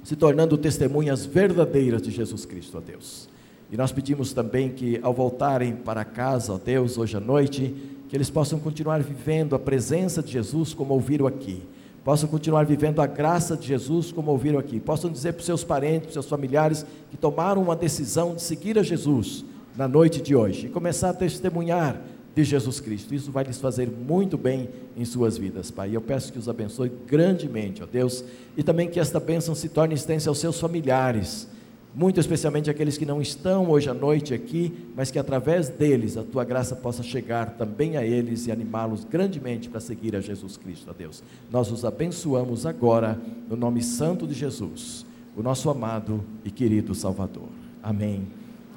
se 0.03 0.17
tornando 0.17 0.59
testemunhas 0.59 1.25
verdadeiras 1.25 2.03
de 2.03 2.11
Jesus 2.11 2.45
Cristo, 2.45 2.79
ó 2.79 2.81
Deus. 2.81 3.29
E 3.71 3.77
nós 3.77 3.93
pedimos 3.93 4.33
também 4.33 4.71
que, 4.71 5.01
ao 5.03 5.15
voltarem 5.15 5.75
para 5.75 6.05
casa, 6.05 6.53
ó 6.53 6.59
Deus, 6.59 6.99
hoje 6.99 7.17
à 7.17 7.21
noite, 7.21 7.75
que 8.09 8.17
eles 8.17 8.29
possam 8.29 8.59
continuar 8.59 9.03
vivendo 9.03 9.55
a 9.55 9.59
presença 9.59 10.23
de 10.23 10.33
Jesus 10.33 10.75
como 10.75 10.93
ouviram 10.93 11.27
aqui, 11.27 11.63
possam 12.05 12.29
continuar 12.29 12.67
vivendo 12.67 13.01
a 13.01 13.07
graça 13.07 13.57
de 13.57 13.67
Jesus 13.67 14.13
como 14.13 14.31
ouviram 14.31 14.59
aqui, 14.59 14.79
possam 14.79 15.11
dizer 15.11 15.33
para 15.33 15.41
os 15.41 15.47
seus 15.47 15.65
parentes, 15.65 16.01
para 16.01 16.09
os 16.09 16.15
seus 16.15 16.29
familiares 16.29 16.85
que 17.11 17.17
tomaram 17.17 17.63
uma 17.63 17.77
decisão 17.77 18.35
de 18.35 18.43
seguir 18.43 18.79
a 18.79 18.83
Jesus 18.83 19.45
na 19.75 19.89
noite 19.89 20.21
de 20.21 20.37
hoje 20.37 20.67
e 20.67 20.69
começar 20.69 21.11
a 21.11 21.15
testemunhar 21.15 21.99
de 22.35 22.45
Jesus 22.45 22.81
Cristo. 22.81 23.15
Isso 23.15 23.31
vai 23.31 23.45
lhes 23.45 23.59
fazer 23.59 23.89
muito 23.89 24.39
bem 24.39 24.69
em 24.97 25.05
suas 25.05 25.37
vidas, 25.37 25.71
Pai. 25.71 25.95
Eu 25.95 26.01
peço 26.01 26.33
que 26.33 26.39
os 26.39 26.49
abençoe 26.49 26.91
grandemente, 27.07 27.83
ó 27.83 27.87
Deus, 27.87 28.25
e 28.57 28.63
também 28.63 28.89
que 28.89 29.01
esta 29.01 29.21
bênção 29.21 29.55
se 29.55 29.69
torne 29.69 29.95
extensa 29.95 30.31
aos 30.31 30.39
seus 30.39 30.59
familiares, 30.59 31.49
muito 31.95 32.19
especialmente 32.19 32.71
aqueles 32.71 32.97
que 32.97 33.05
não 33.05 33.21
estão 33.21 33.69
hoje 33.71 33.91
à 33.91 33.95
noite 33.95 34.33
aqui, 34.33 34.73
mas 34.97 35.11
que 35.11 35.19
através 35.19 35.69
deles 35.69 36.17
a 36.17 36.23
tua 36.23 36.43
graça 36.43 36.75
possa 36.75 37.03
chegar 37.03 37.51
também 37.59 37.99
a 37.99 38.05
eles 38.05 38.47
e 38.47 38.53
animá-los 38.53 39.05
grandemente 39.05 39.69
para 39.69 39.81
seguir 39.81 40.17
a 40.17 40.21
Jesus 40.21 40.57
Cristo, 40.57 40.87
ó 40.89 40.95
Deus. 40.95 41.23
Nós 41.51 41.71
os 41.71 41.85
abençoamos 41.85 42.65
agora, 42.65 43.21
no 43.49 43.57
nome 43.57 43.83
santo 43.83 44.27
de 44.27 44.33
Jesus, 44.33 45.05
o 45.37 45.43
nosso 45.43 45.69
amado 45.69 46.25
e 46.45 46.51
querido 46.51 46.95
Salvador. 46.95 47.49
Amém 47.83 48.27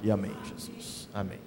e 0.03 0.11
amém, 0.11 0.31
Jesus. 0.53 1.07
Amém. 1.13 1.44